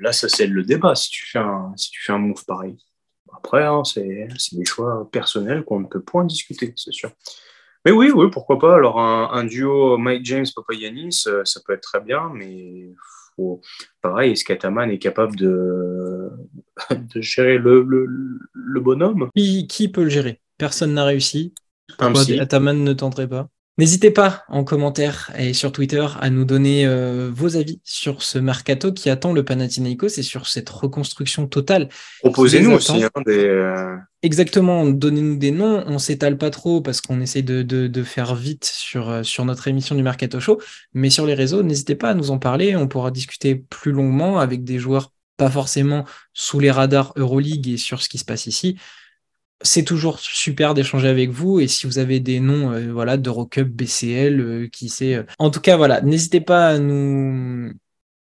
là, 0.00 0.12
ça 0.12 0.28
c'est 0.28 0.48
le 0.48 0.64
débat 0.64 0.96
si 0.96 1.10
tu 1.10 1.24
fais 1.24 1.38
un, 1.38 1.72
si 1.76 1.90
tu 1.90 2.02
fais 2.02 2.12
un 2.12 2.18
move 2.18 2.44
pareil. 2.46 2.76
Après, 3.32 3.64
hein, 3.64 3.84
c'est 3.84 4.28
des 4.52 4.64
choix 4.64 5.08
personnels 5.12 5.62
qu'on 5.62 5.80
ne 5.80 5.86
peut 5.86 6.00
point 6.00 6.24
discuter, 6.24 6.72
c'est 6.74 6.92
sûr. 6.92 7.10
Mais 7.86 7.92
oui, 7.92 8.10
oui, 8.10 8.26
pourquoi 8.32 8.58
pas. 8.58 8.74
Alors, 8.74 8.98
un, 8.98 9.44
duo 9.44 9.96
Mike 9.96 10.24
James, 10.24 10.46
Papa 10.56 10.74
Yanis, 10.74 11.22
euh, 11.28 11.44
ça 11.44 11.60
peut 11.64 11.72
être 11.72 11.82
très 11.82 12.00
bien, 12.00 12.32
mais 12.34 12.90
faut... 13.36 13.60
pareil, 14.02 14.32
est-ce 14.32 14.44
qu'Ataman 14.44 14.90
est 14.90 14.98
capable 14.98 15.36
de, 15.36 16.28
gérer 17.14 17.58
le, 17.58 18.80
bonhomme? 18.80 19.30
Qui, 19.36 19.68
qui, 19.68 19.88
peut 19.88 20.02
le 20.02 20.08
gérer? 20.08 20.40
Personne 20.58 20.94
n'a 20.94 21.04
réussi. 21.04 21.54
Ataman 22.00 22.82
ne 22.82 22.92
tenterait 22.92 23.28
pas? 23.28 23.48
N'hésitez 23.78 24.10
pas 24.10 24.44
en 24.48 24.64
commentaire 24.64 25.30
et 25.38 25.52
sur 25.52 25.70
Twitter 25.70 26.06
à 26.18 26.30
nous 26.30 26.46
donner 26.46 26.86
euh, 26.86 27.30
vos 27.30 27.56
avis 27.56 27.78
sur 27.84 28.22
ce 28.22 28.38
mercato 28.38 28.90
qui 28.90 29.10
attend 29.10 29.34
le 29.34 29.44
Panathinaikos 29.44 30.18
et 30.18 30.22
sur 30.22 30.46
cette 30.46 30.70
reconstruction 30.70 31.46
totale. 31.46 31.90
Proposez-nous 32.20 32.70
aussi 32.70 33.04
hein, 33.04 33.10
des. 33.26 33.44
Euh, 33.44 33.96
Exactement, 34.22 34.86
donnez-nous 34.86 35.36
des 35.36 35.50
noms. 35.50 35.84
On 35.86 35.98
s'étale 35.98 36.38
pas 36.38 36.48
trop 36.48 36.80
parce 36.80 37.02
qu'on 37.02 37.20
essaie 37.20 37.42
de, 37.42 38.02
faire 38.02 38.34
vite 38.34 38.64
sur, 38.64 39.10
euh, 39.10 39.22
sur 39.22 39.44
notre 39.44 39.68
émission 39.68 39.94
du 39.94 40.02
Mercato 40.02 40.40
Show. 40.40 40.58
Mais 40.94 41.10
sur 41.10 41.26
les 41.26 41.34
réseaux, 41.34 41.62
n'hésitez 41.62 41.96
pas 41.96 42.10
à 42.10 42.14
nous 42.14 42.30
en 42.30 42.38
parler. 42.38 42.76
On 42.76 42.88
pourra 42.88 43.10
discuter 43.10 43.56
plus 43.56 43.92
longuement 43.92 44.38
avec 44.38 44.64
des 44.64 44.78
joueurs 44.78 45.12
pas 45.36 45.50
forcément 45.50 46.06
sous 46.32 46.60
les 46.60 46.70
radars 46.70 47.12
Euroleague 47.16 47.68
et 47.68 47.76
sur 47.76 48.00
ce 48.00 48.08
qui 48.08 48.16
se 48.16 48.24
passe 48.24 48.46
ici 48.46 48.78
c'est 49.62 49.84
toujours 49.84 50.18
super 50.20 50.74
d'échanger 50.74 51.08
avec 51.08 51.30
vous 51.30 51.60
et 51.60 51.68
si 51.68 51.86
vous 51.86 51.98
avez 51.98 52.20
des 52.20 52.40
noms 52.40 52.72
euh, 52.72 52.92
voilà 52.92 53.16
d'Eurocup, 53.16 53.68
BCL, 53.68 54.40
euh, 54.40 54.68
qui 54.70 54.88
sait. 54.88 55.14
Euh, 55.14 55.22
en 55.38 55.50
tout 55.50 55.60
cas, 55.60 55.76
voilà, 55.76 56.00
n'hésitez 56.02 56.40
pas 56.40 56.68
à 56.68 56.78
nous 56.78 57.72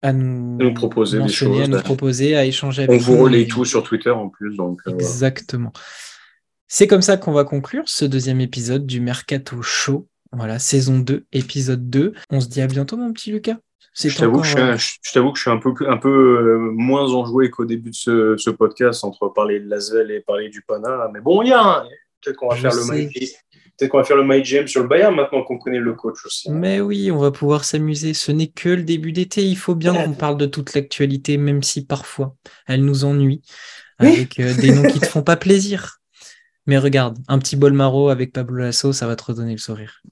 à 0.02 0.12
nous, 0.12 0.74
proposer 0.74 1.18
des 1.18 1.28
choses, 1.28 1.62
à 1.62 1.66
nous 1.66 1.80
proposer, 1.80 2.36
à 2.36 2.44
échanger 2.44 2.82
avec 2.82 3.00
vous. 3.00 3.14
On 3.14 3.16
vous 3.16 3.22
relaye 3.24 3.48
tout 3.48 3.64
sur 3.64 3.82
Twitter 3.82 4.10
en 4.10 4.28
plus, 4.28 4.54
donc. 4.54 4.80
Exactement. 4.86 5.72
C'est 6.68 6.86
comme 6.86 7.00
ça 7.00 7.16
qu'on 7.16 7.32
va 7.32 7.44
conclure 7.44 7.84
ce 7.86 8.04
deuxième 8.04 8.40
épisode 8.40 8.84
du 8.84 9.00
Mercato 9.00 9.62
Show. 9.62 10.06
Voilà, 10.32 10.58
saison 10.58 10.98
2, 10.98 11.24
épisode 11.32 11.88
2. 11.88 12.12
On 12.30 12.40
se 12.40 12.48
dit 12.48 12.60
à 12.60 12.66
bientôt, 12.66 12.98
mon 12.98 13.12
petit 13.12 13.30
Lucas. 13.32 13.56
Je 13.94 14.16
t'avoue, 14.16 14.40
que 14.40 14.46
je, 14.46 15.40
suis 15.40 15.50
un 15.50 15.58
peu, 15.58 15.72
un 15.88 15.96
peu 15.96 16.08
euh, 16.08 16.58
moins 16.72 17.12
enjoué 17.12 17.48
qu'au 17.50 17.64
début 17.64 17.90
de 17.90 17.94
ce, 17.94 18.50
podcast 18.50 19.04
entre 19.04 19.28
parler 19.28 19.60
de 19.60 19.68
Lasvel 19.68 20.10
et 20.10 20.20
parler 20.20 20.48
du 20.48 20.62
Pana. 20.62 21.08
Mais 21.12 21.20
bon, 21.20 21.42
il 21.42 21.50
y 21.50 21.52
a 21.52 21.84
peut-être 22.20 22.36
qu'on 22.36 22.48
va 22.48 22.56
faire 22.56 22.74
le 22.74 22.84
Mike. 22.86 23.36
Peut-être 23.76 23.90
qu'on 23.90 23.98
va 23.98 24.04
faire 24.04 24.16
le 24.16 24.24
Mike 24.24 24.44
James 24.46 24.66
sur 24.66 24.82
le 24.82 24.88
Bayern 24.88 25.14
maintenant 25.14 25.42
qu'on 25.42 25.58
connaît 25.58 25.78
le 25.78 25.94
coach 25.94 26.24
aussi. 26.24 26.50
Mais 26.50 26.80
oui, 26.80 27.10
on 27.12 27.18
va 27.18 27.30
pouvoir 27.30 27.64
s'amuser. 27.64 28.14
Ce 28.14 28.32
n'est 28.32 28.48
que 28.48 28.68
le 28.68 28.82
début 28.82 29.12
d'été. 29.12 29.44
Il 29.44 29.56
faut 29.56 29.76
bien 29.76 29.94
qu'on 29.94 30.14
parle 30.14 30.38
de 30.38 30.46
toute 30.46 30.74
l'actualité, 30.74 31.36
même 31.36 31.62
si 31.62 31.86
parfois 31.86 32.34
elle 32.66 32.84
nous 32.84 33.04
ennuie, 33.04 33.42
avec 33.98 34.40
euh, 34.40 34.54
des 34.54 34.72
noms 34.72 34.88
qui 34.88 35.00
te 35.00 35.06
font 35.06 35.22
pas 35.22 35.36
plaisir. 35.36 36.00
Mais 36.66 36.78
regarde, 36.78 37.18
un 37.28 37.38
petit 37.38 37.56
bol 37.56 37.72
maro 37.72 38.08
avec 38.08 38.32
Pablo 38.32 38.56
Lasso, 38.56 38.92
ça 38.92 39.06
va 39.06 39.14
te 39.14 39.24
redonner 39.24 39.52
le 39.52 39.58
sourire. 39.58 40.02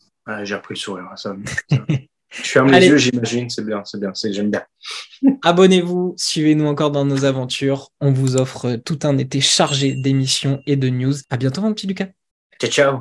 J'ai 0.42 0.54
repris 0.54 0.74
le 0.74 0.80
sourire. 0.80 1.08
Ça, 1.16 1.34
Je 2.32 2.48
ferme 2.48 2.70
les 2.70 2.86
yeux, 2.86 2.96
j'imagine, 2.96 3.50
c'est 3.50 3.64
bien, 3.64 3.82
c'est 3.84 4.00
bien, 4.00 4.12
j'aime 4.14 4.50
bien. 4.50 4.62
Abonnez-vous, 5.42 6.14
suivez-nous 6.16 6.66
encore 6.66 6.90
dans 6.90 7.04
nos 7.04 7.24
aventures. 7.24 7.90
On 8.00 8.10
vous 8.10 8.36
offre 8.36 8.76
tout 8.76 8.98
un 9.02 9.18
été 9.18 9.40
chargé 9.40 9.92
d'émissions 9.92 10.62
et 10.66 10.76
de 10.76 10.88
news. 10.88 11.14
À 11.30 11.36
bientôt, 11.36 11.60
mon 11.60 11.74
petit 11.74 11.86
Lucas. 11.86 12.08
Ciao, 12.60 12.70
ciao. 12.70 13.00